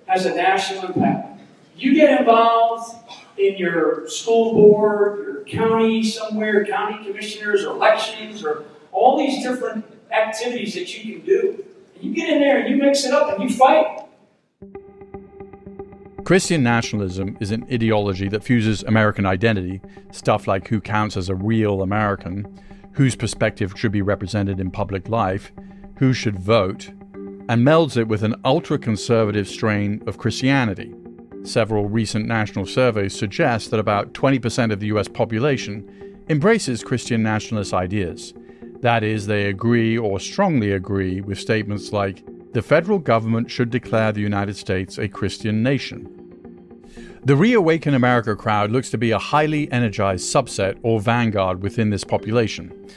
has 0.08 0.26
a 0.26 0.34
national 0.34 0.88
impact. 0.88 1.40
You 1.78 1.94
get 1.94 2.20
involved 2.20 2.96
in 3.38 3.56
your 3.56 4.10
school 4.10 4.54
board, 4.54 5.20
your 5.20 5.44
county 5.44 6.02
somewhere, 6.02 6.66
county 6.66 7.06
commissioners, 7.06 7.64
or 7.64 7.76
elections, 7.76 8.44
or 8.44 8.64
all 8.92 9.20
these 9.20 9.44
different 9.44 9.86
activities 10.10 10.74
that 10.74 10.92
you 10.98 11.18
can 11.18 11.26
do. 11.28 11.64
And 11.94 12.04
you 12.04 12.16
get 12.16 12.30
in 12.30 12.40
there 12.40 12.58
and 12.58 12.68
you 12.68 12.78
mix 12.78 13.06
it 13.06 13.14
up 13.14 13.38
and 13.38 13.48
you 13.48 13.56
fight. 13.56 14.08
Christian 16.24 16.64
nationalism 16.64 17.38
is 17.40 17.52
an 17.52 17.68
ideology 17.72 18.30
that 18.30 18.44
fuses 18.44 18.82
American 18.82 19.28
identity, 19.28 19.80
stuff 20.12 20.48
like 20.48 20.70
who 20.70 20.82
counts 20.82 21.18
as 21.18 21.30
a 21.30 21.36
real 21.36 21.84
American, 21.84 22.60
whose 22.94 23.16
perspective 23.16 23.74
should 23.76 23.92
be 23.92 24.02
represented 24.02 24.60
in 24.60 24.72
public 24.72 25.10
life, 25.10 25.52
who 25.98 26.14
should 26.14 26.40
vote, 26.40 26.90
and 27.50 27.66
melds 27.66 27.98
it 27.98 28.08
with 28.08 28.24
an 28.24 28.36
ultra 28.46 28.78
conservative 28.78 29.48
strain 29.48 30.02
of 30.08 30.18
Christianity. 30.18 30.94
Several 31.44 31.90
recent 31.90 32.26
national 32.26 32.66
surveys 32.66 33.18
suggest 33.18 33.72
that 33.72 33.80
about 33.80 34.14
20% 34.14 34.72
of 34.72 34.80
the 34.80 34.88
US 34.88 35.08
population 35.08 36.24
embraces 36.30 36.84
Christian 36.84 37.22
nationalist 37.22 37.74
ideas. 37.74 38.34
That 38.80 39.04
is, 39.04 39.28
they 39.28 39.46
agree 39.46 39.98
or 39.98 40.20
strongly 40.20 40.72
agree 40.72 41.22
with 41.22 41.40
statements 41.40 41.92
like, 41.92 42.24
the 42.54 42.62
federal 42.62 43.00
government 43.00 43.50
should 43.50 43.72
declare 43.72 44.12
the 44.12 44.22
United 44.22 44.56
States 44.56 44.98
a 44.98 45.08
Christian 45.08 45.64
nation. 45.64 46.23
The 47.26 47.38
Reawaken 47.38 47.94
America 47.94 48.36
crowd 48.36 48.72
looks 48.72 48.90
to 48.90 48.98
be 48.98 49.12
a 49.12 49.18
highly 49.18 49.72
energized 49.72 50.26
subset 50.34 50.78
or 50.84 51.00
vanguard 51.00 51.62
within 51.62 51.90
this 51.90 52.04
population. 52.04 52.90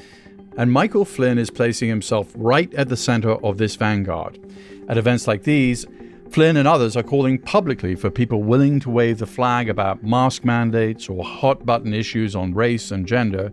And 0.57 0.73
Michael 0.73 1.05
Flynn 1.05 1.39
is 1.39 1.49
placing 1.49 1.89
himself 1.89 2.33
right 2.35 2.75
at 2.75 2.89
the 2.89 2.97
center 2.97 3.35
of 3.45 3.59
this 3.59 3.77
vanguard. 3.77 4.41
At 4.89 4.99
events 4.99 5.29
like 5.29 5.45
these, 5.45 5.87
Flynn 6.31 6.57
and 6.57 6.67
others 6.67 6.97
are 6.97 7.05
calling 7.05 7.39
publicly 7.39 7.95
for 7.95 8.11
people 8.11 8.43
willing 8.43 8.81
to 8.81 8.91
wave 8.91 9.19
the 9.19 9.27
flag 9.27 9.69
about 9.69 10.03
mask 10.03 10.45
mandates 10.45 11.09
or 11.09 11.23
hot 11.23 11.65
button 11.65 11.95
issues 11.95 12.35
on 12.35 12.53
race 12.53 12.91
and 12.91 13.07
gender 13.07 13.53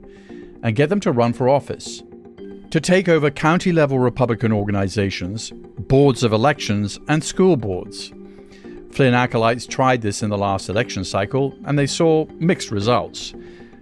and 0.64 0.76
get 0.76 0.90
them 0.90 1.00
to 1.02 1.12
run 1.12 1.34
for 1.34 1.50
office. 1.50 2.02
to 2.74 2.82
take 2.82 3.08
over 3.08 3.30
county 3.30 3.72
level 3.72 4.00
Republican 4.00 4.52
organizations, 4.52 5.52
boards 5.78 6.24
of 6.24 6.34
elections, 6.34 7.00
and 7.08 7.24
school 7.24 7.56
boards. 7.56 8.12
Flynn 8.94 9.16
acolytes 9.16 9.66
tried 9.66 10.04
this 10.04 10.22
in 10.22 10.30
the 10.30 10.38
last 10.38 10.70
election 10.70 11.04
cycle, 11.04 11.58
and 11.66 11.80
they 11.80 11.88
saw 11.88 12.28
mixed 12.38 12.70
results. 12.70 13.34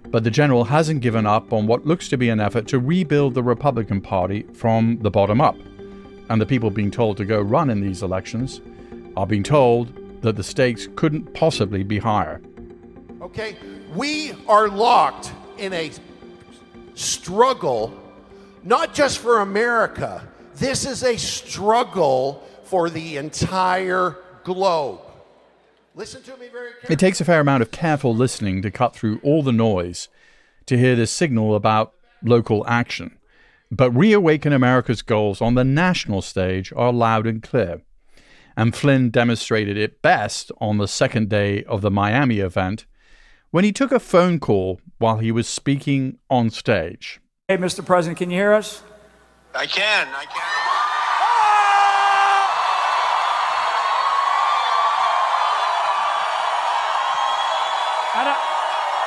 But 0.08 0.24
the 0.24 0.30
general 0.30 0.64
hasn't 0.64 1.02
given 1.02 1.26
up 1.26 1.52
on 1.52 1.66
what 1.66 1.86
looks 1.86 2.08
to 2.08 2.16
be 2.16 2.30
an 2.30 2.40
effort 2.40 2.66
to 2.68 2.78
rebuild 2.78 3.34
the 3.34 3.42
Republican 3.42 4.00
Party 4.00 4.46
from 4.54 4.98
the 5.02 5.10
bottom 5.10 5.38
up. 5.38 5.56
And 6.30 6.40
the 6.40 6.46
people 6.46 6.70
being 6.70 6.90
told 6.90 7.18
to 7.18 7.26
go 7.26 7.42
run 7.42 7.68
in 7.68 7.82
these 7.82 8.02
elections 8.02 8.62
are 9.14 9.26
being 9.26 9.42
told 9.42 10.22
that 10.22 10.36
the 10.36 10.42
stakes 10.42 10.88
couldn't 10.96 11.34
possibly 11.34 11.82
be 11.82 11.98
higher. 11.98 12.40
Okay? 13.20 13.56
We 13.94 14.32
are 14.48 14.68
locked 14.68 15.30
in 15.58 15.74
a 15.74 15.90
struggle, 16.94 17.92
not 18.64 18.94
just 18.94 19.18
for 19.18 19.40
America. 19.40 20.26
This 20.54 20.86
is 20.86 21.02
a 21.02 21.18
struggle 21.18 22.42
for 22.64 22.88
the 22.88 23.18
entire 23.18 24.16
globe. 24.44 25.00
Listen 25.94 26.22
to 26.22 26.36
me 26.36 26.48
very 26.48 26.72
carefully. 26.72 26.94
It 26.94 26.98
takes 26.98 27.20
a 27.20 27.24
fair 27.24 27.40
amount 27.40 27.62
of 27.62 27.70
careful 27.70 28.14
listening 28.14 28.62
to 28.62 28.70
cut 28.70 28.94
through 28.94 29.20
all 29.22 29.42
the 29.42 29.52
noise 29.52 30.08
to 30.66 30.78
hear 30.78 30.96
this 30.96 31.10
signal 31.10 31.54
about 31.54 31.92
local 32.22 32.66
action. 32.66 33.18
But 33.70 33.90
Reawaken 33.92 34.52
America's 34.52 35.02
goals 35.02 35.40
on 35.40 35.54
the 35.54 35.64
national 35.64 36.22
stage 36.22 36.72
are 36.76 36.92
loud 36.92 37.26
and 37.26 37.42
clear. 37.42 37.82
And 38.56 38.74
Flynn 38.74 39.10
demonstrated 39.10 39.78
it 39.78 40.02
best 40.02 40.52
on 40.60 40.78
the 40.78 40.88
second 40.88 41.30
day 41.30 41.64
of 41.64 41.80
the 41.80 41.90
Miami 41.90 42.38
event 42.40 42.86
when 43.50 43.64
he 43.64 43.72
took 43.72 43.92
a 43.92 44.00
phone 44.00 44.40
call 44.40 44.80
while 44.98 45.18
he 45.18 45.32
was 45.32 45.48
speaking 45.48 46.18
on 46.28 46.50
stage. 46.50 47.20
Hey, 47.48 47.56
Mr. 47.56 47.84
President, 47.84 48.18
can 48.18 48.30
you 48.30 48.36
hear 48.36 48.52
us? 48.52 48.82
I 49.54 49.66
can. 49.66 50.08
I 50.08 50.24
can. 50.24 50.71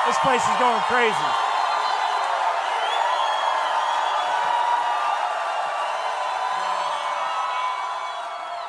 This 0.06 0.18
place 0.18 0.42
is 0.42 0.56
going 0.58 0.80
crazy. 0.82 1.14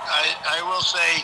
I, 0.09 0.33
I 0.49 0.61
will 0.67 0.81
say, 0.81 1.23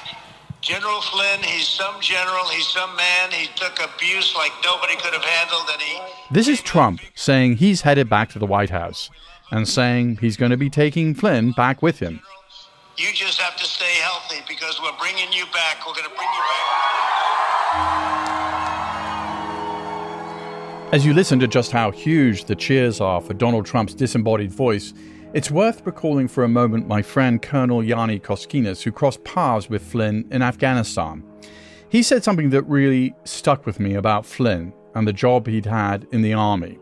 General 0.62 1.02
Flynn, 1.02 1.41
he's 1.41 1.67
some 1.67 1.99
general, 1.99 2.47
he's 2.49 2.67
some 2.67 2.95
man. 2.95 3.32
He 3.32 3.47
took 3.56 3.80
abuse 3.84 4.36
like 4.36 4.52
nobody 4.63 4.95
could 4.97 5.13
have 5.13 5.26
handled, 5.26 5.67
and 5.71 5.82
he. 5.82 5.99
This 6.32 6.47
is 6.47 6.62
Trump 6.62 7.02
saying 7.15 7.58
he's 7.58 7.82
headed 7.82 8.08
back 8.08 8.30
to 8.30 8.39
the 8.39 8.45
White 8.45 8.69
House 8.69 9.10
and 9.52 9.67
saying 9.67 10.17
he's 10.21 10.38
going 10.38 10.52
to 10.52 10.58
be 10.58 10.69
taking 10.69 11.15
Flynn 11.15 11.52
back 11.54 11.82
with 11.82 11.99
him. 11.99 12.21
You 12.97 13.12
just 13.13 13.41
have 13.41 13.58
to 13.58 13.65
stay 13.65 13.95
healthy 14.02 14.43
because 14.47 14.80
we're 14.82 14.97
bringing 14.99 15.34
you 15.34 15.45
back. 15.47 15.86
We're 15.88 15.93
going 15.93 16.08
to 16.08 16.15
bring 16.15 16.30
you 16.30 16.41
back. 17.73 18.42
As 20.93 21.03
you 21.03 21.15
listen 21.15 21.39
to 21.39 21.47
just 21.47 21.71
how 21.71 21.89
huge 21.89 22.45
the 22.45 22.56
cheers 22.56 23.01
are 23.01 23.19
for 23.19 23.34
Donald 23.34 23.65
Trump's 23.65 23.95
disembodied 23.95 24.51
voice, 24.51 24.93
it's 25.34 25.49
worth 25.49 25.84
recalling 25.88 26.27
for 26.27 26.43
a 26.43 26.47
moment 26.47 26.88
my 26.88 27.01
friend 27.01 27.41
Colonel 27.41 27.84
Yanni 27.84 28.19
Koskinas, 28.19 28.84
who 28.84 28.91
crossed 28.91 29.23
paths 29.23 29.71
with 29.71 29.82
Flynn 29.82 30.23
in 30.29 30.43
Afghanistan. 30.43 31.23
He 31.89 32.03
said 32.03 32.23
something 32.23 32.51
that 32.51 32.62
really 32.65 33.15
stuck 33.23 33.65
with 33.65 33.79
me 33.79 33.95
about 33.95 34.23
Flynn 34.23 34.71
and 34.93 35.08
the 35.08 35.13
job 35.13 35.47
he'd 35.47 35.65
had 35.65 36.06
in 36.12 36.21
the 36.21 36.36
Army. 36.36 36.77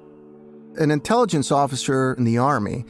An 0.75 0.91
intelligence 0.91 1.49
officer 1.49 2.13
in 2.15 2.25
the 2.25 2.37
Army, 2.37 2.83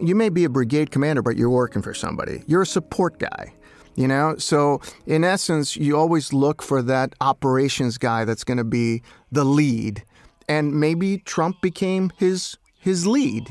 you 0.00 0.14
may 0.14 0.28
be 0.28 0.44
a 0.44 0.48
brigade 0.48 0.92
commander, 0.92 1.22
but 1.22 1.36
you're 1.36 1.50
working 1.50 1.82
for 1.82 1.92
somebody. 1.92 2.44
You're 2.46 2.62
a 2.62 2.66
support 2.66 3.18
guy. 3.18 3.52
You 3.96 4.06
know, 4.06 4.36
so 4.36 4.80
in 5.06 5.24
essence, 5.24 5.76
you 5.76 5.96
always 5.96 6.32
look 6.32 6.62
for 6.62 6.82
that 6.82 7.16
operations 7.20 7.98
guy 7.98 8.24
that's 8.24 8.44
going 8.44 8.58
to 8.58 8.64
be 8.64 9.02
the 9.32 9.42
lead. 9.42 10.04
And 10.48 10.74
maybe 10.80 11.18
Trump 11.18 11.60
became 11.60 12.10
his 12.16 12.56
his 12.80 13.06
lead. 13.06 13.48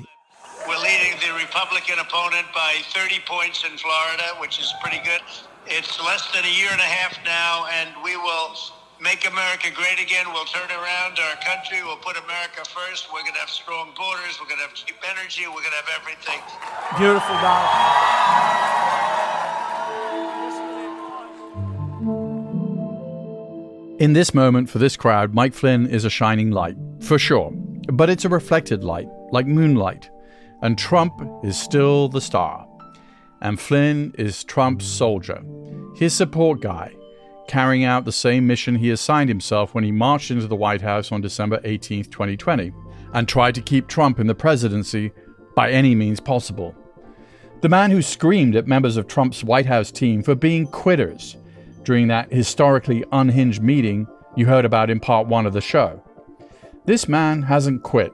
We're 0.68 0.78
leading 0.80 1.16
the 1.22 1.34
Republican 1.38 2.00
opponent 2.00 2.48
by 2.54 2.82
30 2.92 3.20
points 3.26 3.64
in 3.64 3.78
Florida, 3.78 4.36
which 4.40 4.60
is 4.60 4.74
pretty 4.82 5.00
good. 5.04 5.22
It's 5.68 6.00
less 6.04 6.32
than 6.34 6.44
a 6.44 6.52
year 6.52 6.70
and 6.72 6.82
a 6.82 6.92
half 7.00 7.18
now, 7.24 7.68
and 7.72 7.90
we 8.04 8.18
will 8.18 8.56
make 9.02 9.28
America 9.30 9.70
great 9.74 10.00
again. 10.02 10.26
We'll 10.34 10.46
turn 10.46 10.70
around 10.72 11.20
our 11.20 11.36
country. 11.44 11.84
We'll 11.84 11.98
put 11.98 12.18
America 12.18 12.64
first. 12.66 13.08
We're 13.14 13.22
going 13.22 13.34
to 13.34 13.40
have 13.40 13.50
strong 13.50 13.92
borders. 13.96 14.40
We're 14.40 14.48
going 14.48 14.60
to 14.60 14.68
have 14.68 14.74
cheap 14.74 14.98
energy. 15.06 15.46
We're 15.48 15.64
going 15.64 15.76
to 15.76 15.84
have 15.84 15.92
everything. 16.02 16.40
Beautiful, 16.98 17.36
Donald. 17.40 19.07
In 24.00 24.14
this 24.14 24.32
moment, 24.32 24.70
for 24.70 24.78
this 24.78 24.96
crowd, 24.96 25.34
Mike 25.34 25.56
Flynn 25.56 25.88
is 25.88 26.06
a 26.06 26.10
shining 26.10 26.52
light, 26.52 26.78
for 27.00 27.18
sure. 27.18 27.50
But 27.92 28.12
it's 28.12 28.26
a 28.26 28.30
reflected 28.30 28.84
light, 28.84 29.08
like 29.32 29.48
moonlight. 29.48 30.08
And 30.62 30.78
Trump 30.78 31.20
is 31.44 31.60
still 31.60 32.08
the 32.08 32.22
star. 32.22 32.68
And 33.42 33.60
Flynn 33.60 34.14
is 34.16 34.44
Trump's 34.44 34.86
soldier, 34.86 35.42
his 35.96 36.14
support 36.14 36.62
guy, 36.62 36.94
carrying 37.48 37.86
out 37.86 38.06
the 38.06 38.12
same 38.12 38.46
mission 38.46 38.76
he 38.76 38.92
assigned 38.92 39.30
himself 39.30 39.74
when 39.74 39.84
he 39.84 39.92
marched 39.92 40.30
into 40.30 40.46
the 40.46 40.56
White 40.56 40.82
House 40.82 41.12
on 41.12 41.22
December 41.22 41.60
18, 41.64 42.04
2020, 42.04 42.72
and 43.16 43.28
tried 43.28 43.56
to 43.56 43.62
keep 43.62 43.88
Trump 43.88 44.20
in 44.20 44.28
the 44.28 44.36
presidency 44.36 45.12
by 45.56 45.72
any 45.72 45.96
means 45.96 46.20
possible. 46.20 46.76
The 47.62 47.70
man 47.70 47.90
who 47.90 48.04
screamed 48.04 48.56
at 48.56 48.68
members 48.68 48.96
of 48.96 49.08
Trump's 49.08 49.44
White 49.44 49.66
House 49.66 49.90
team 49.90 50.22
for 50.22 50.36
being 50.36 50.68
quitters 50.68 51.36
during 51.88 52.10
that 52.10 52.30
historically 52.34 53.06
unhinged 53.14 53.62
meeting 53.62 54.06
you 54.36 54.46
heard 54.46 54.66
about 54.66 54.90
in 54.90 55.00
part 55.00 55.26
one 55.26 55.46
of 55.46 55.54
the 55.54 55.62
show. 55.62 56.04
This 56.84 57.08
man 57.08 57.44
hasn't 57.44 57.82
quit. 57.84 58.12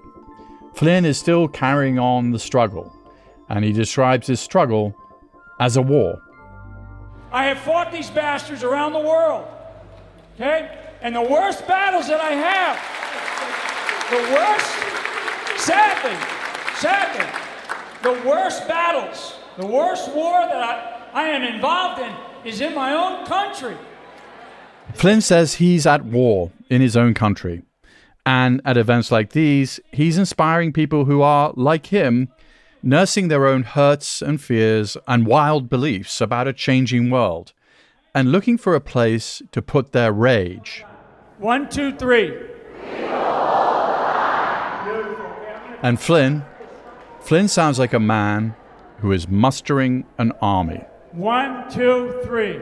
Flynn 0.76 1.06
is 1.06 1.18
still 1.18 1.48
carrying 1.48 1.98
on 1.98 2.30
the 2.30 2.38
struggle, 2.38 2.96
and 3.50 3.66
he 3.66 3.74
describes 3.74 4.28
his 4.28 4.40
struggle 4.40 4.96
as 5.60 5.76
a 5.76 5.82
war. 5.82 6.22
I 7.32 7.46
have 7.46 7.58
fought 7.58 7.92
these 7.92 8.12
bastards 8.12 8.64
around 8.64 8.94
the 8.94 9.00
world. 9.00 9.48
Okay? 10.36 10.78
And 11.02 11.16
the 11.16 11.22
worst 11.24 11.68
battles 11.68 12.08
that 12.10 12.22
I 12.22 12.34
have, 12.34 12.78
the 14.12 14.22
worst, 14.38 15.66
sadly, 15.66 16.16
sadly, 16.76 17.26
the 18.04 18.30
worst 18.30 18.68
battles, 18.68 19.34
the 19.58 19.66
worst 19.66 20.14
war 20.14 20.46
that 20.46 21.10
I, 21.12 21.24
I 21.24 21.28
am 21.30 21.42
involved 21.42 22.00
in 22.00 22.14
is 22.46 22.62
in 22.62 22.76
my 22.76 22.94
own 22.94 23.26
country. 23.26 23.78
Flynn 24.94 25.22
says 25.22 25.56
he's 25.56 25.86
at 25.86 26.06
war 26.06 26.52
in 26.70 26.82
his 26.82 26.98
own 26.98 27.14
country. 27.14 27.64
And 28.26 28.62
at 28.64 28.78
events 28.78 29.12
like 29.12 29.32
these, 29.32 29.80
he's 29.92 30.18
inspiring 30.18 30.72
people 30.72 31.06
who 31.06 31.22
are, 31.22 31.54
like 31.56 31.88
him, 31.88 32.30
nursing 32.82 33.28
their 33.28 33.46
own 33.46 33.64
hurts 33.64 34.22
and 34.22 34.42
fears 34.42 34.98
and 35.08 35.28
wild 35.28 35.70
beliefs 35.70 36.22
about 36.22 36.48
a 36.48 36.54
changing 36.54 37.10
world 37.10 37.54
and 38.14 38.32
looking 38.32 38.58
for 38.58 38.76
a 38.76 38.82
place 38.82 39.42
to 39.52 39.62
put 39.62 39.92
their 39.92 40.12
rage. 40.12 40.86
One, 41.40 41.70
two, 41.70 41.94
three. 41.96 42.34
And 45.82 46.00
Flynn, 46.00 46.46
Flynn 47.22 47.50
sounds 47.50 47.78
like 47.78 47.94
a 47.94 48.00
man 48.00 48.56
who 49.00 49.12
is 49.12 49.28
mustering 49.28 50.06
an 50.18 50.32
army. 50.42 50.86
One, 51.14 51.70
two, 51.70 52.22
three. 52.26 52.60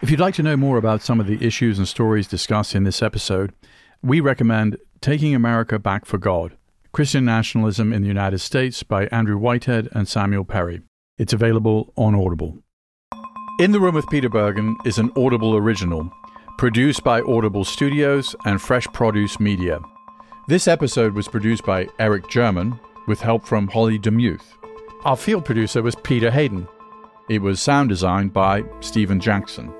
If 0.00 0.08
you'd 0.08 0.20
like 0.20 0.34
to 0.34 0.44
know 0.44 0.56
more 0.56 0.76
about 0.76 1.02
some 1.02 1.18
of 1.18 1.26
the 1.26 1.44
issues 1.44 1.80
and 1.80 1.88
stories 1.88 2.28
discussed 2.28 2.76
in 2.76 2.84
this 2.84 3.02
episode, 3.02 3.52
we 4.04 4.20
recommend 4.20 4.76
Taking 5.00 5.34
America 5.34 5.80
Back 5.80 6.06
for 6.06 6.18
God 6.18 6.56
Christian 6.92 7.24
Nationalism 7.24 7.92
in 7.92 8.02
the 8.02 8.08
United 8.08 8.38
States 8.38 8.84
by 8.84 9.06
Andrew 9.06 9.36
Whitehead 9.36 9.88
and 9.90 10.06
Samuel 10.06 10.44
Perry. 10.44 10.82
It's 11.18 11.32
available 11.32 11.92
on 11.96 12.14
Audible. 12.14 12.56
In 13.58 13.72
the 13.72 13.80
Room 13.80 13.96
with 13.96 14.06
Peter 14.10 14.28
Bergen 14.28 14.76
is 14.84 14.98
an 14.98 15.10
Audible 15.16 15.56
original, 15.56 16.12
produced 16.56 17.02
by 17.02 17.20
Audible 17.20 17.64
Studios 17.64 18.36
and 18.44 18.62
Fresh 18.62 18.86
Produce 18.92 19.40
Media. 19.40 19.80
This 20.46 20.68
episode 20.68 21.12
was 21.12 21.26
produced 21.26 21.64
by 21.64 21.88
Eric 21.98 22.28
German 22.28 22.78
with 23.06 23.20
help 23.20 23.44
from 23.44 23.66
Holly 23.66 23.98
Demuth. 23.98 24.56
Our 25.04 25.16
field 25.16 25.44
producer 25.44 25.82
was 25.82 25.96
Peter 25.96 26.30
Hayden. 26.30 26.68
It 27.28 27.42
was 27.42 27.60
sound 27.60 27.88
designed 27.88 28.32
by 28.32 28.64
Stephen 28.80 29.18
Jackson. 29.18 29.72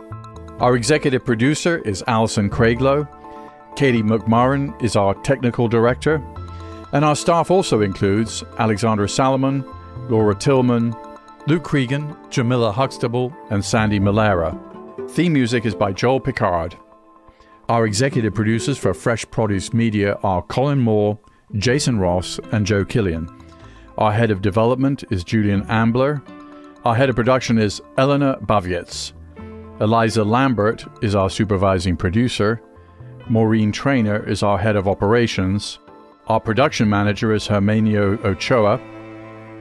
Our 0.58 0.76
executive 0.76 1.24
producer 1.24 1.78
is 1.78 2.02
Alison 2.08 2.50
Craiglow. 2.50 3.06
Katie 3.76 4.02
McMurran 4.02 4.80
is 4.82 4.96
our 4.96 5.14
technical 5.22 5.68
director. 5.68 6.22
And 6.92 7.04
our 7.04 7.16
staff 7.16 7.50
also 7.50 7.82
includes 7.82 8.42
Alexandra 8.58 9.08
Salomon, 9.08 9.64
Laura 10.08 10.34
Tillman, 10.34 10.94
Luke 11.46 11.64
Cregan, 11.64 12.16
Jamila 12.30 12.72
Huxtable, 12.72 13.32
and 13.50 13.64
Sandy 13.64 14.00
Malera. 14.00 14.73
Theme 15.08 15.32
music 15.32 15.64
is 15.64 15.74
by 15.74 15.92
Joel 15.92 16.18
Picard. 16.18 16.76
Our 17.68 17.86
executive 17.86 18.34
producers 18.34 18.78
for 18.78 18.92
Fresh 18.92 19.30
Produce 19.30 19.72
Media 19.72 20.18
are 20.24 20.42
Colin 20.42 20.80
Moore, 20.80 21.18
Jason 21.56 21.98
Ross, 21.98 22.40
and 22.50 22.66
Joe 22.66 22.84
Killian. 22.84 23.28
Our 23.96 24.12
head 24.12 24.30
of 24.32 24.42
development 24.42 25.04
is 25.10 25.22
Julian 25.22 25.64
Ambler. 25.68 26.20
Our 26.84 26.96
head 26.96 27.10
of 27.10 27.16
production 27.16 27.58
is 27.58 27.80
Eleanor 27.96 28.36
Bavietz. 28.40 29.12
Eliza 29.80 30.24
Lambert 30.24 30.84
is 31.02 31.14
our 31.14 31.30
supervising 31.30 31.96
producer. 31.96 32.60
Maureen 33.28 33.70
Trainer 33.70 34.28
is 34.28 34.42
our 34.42 34.58
head 34.58 34.74
of 34.74 34.88
operations. 34.88 35.78
Our 36.26 36.40
production 36.40 36.88
manager 36.88 37.32
is 37.32 37.46
Hermenio 37.46 38.22
Ochoa. 38.24 38.80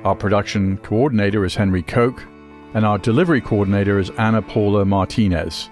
Our 0.03 0.15
production 0.15 0.77
coordinator 0.77 1.45
is 1.45 1.55
Henry 1.55 1.83
Koch. 1.83 2.23
And 2.75 2.87
our 2.87 2.97
delivery 2.97 3.39
coordinator 3.39 3.99
is 3.99 4.09
Anna 4.17 4.41
Paula 4.41 4.83
Martinez. 4.83 5.69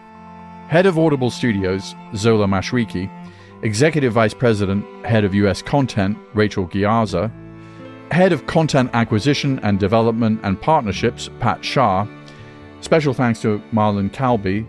Head 0.68 0.86
of 0.86 1.00
Audible 1.00 1.32
Studios, 1.32 1.96
Zola 2.16 2.46
Mashariki, 2.46 3.10
Executive 3.64 4.14
Vice 4.14 4.36
President, 4.36 4.86
Head 5.04 5.24
of 5.24 5.34
US 5.34 5.64
Content, 5.64 6.16
Rachel 6.36 6.68
Ghiazza. 6.68 7.32
Head 8.12 8.32
of 8.32 8.46
Content 8.46 8.92
Acquisition 8.94 9.58
and 9.64 9.80
Development 9.80 10.40
and 10.44 10.62
Partnerships, 10.62 11.28
Pat 11.40 11.66
Shah. 11.66 12.06
Special 12.82 13.16
thanks 13.16 13.42
to 13.42 13.60
Marlon 13.74 14.12
Calby, 14.12 14.68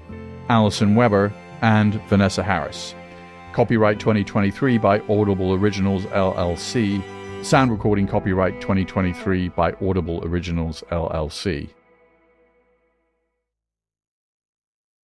Allison 0.49 0.95
Weber, 0.95 1.31
and 1.61 2.01
Vanessa 2.09 2.43
Harris. 2.43 2.95
Copyright 3.53 4.01
2023 4.01 4.79
by 4.79 5.01
Audible 5.01 5.53
Originals 5.53 6.05
LLC. 6.07 7.03
Sound 7.45 7.71
recording 7.71 8.07
copyright 8.07 8.59
2023 8.63 9.51
by 9.51 9.73
Audible 9.83 10.25
Originals 10.25 10.83
LLC. 10.91 11.69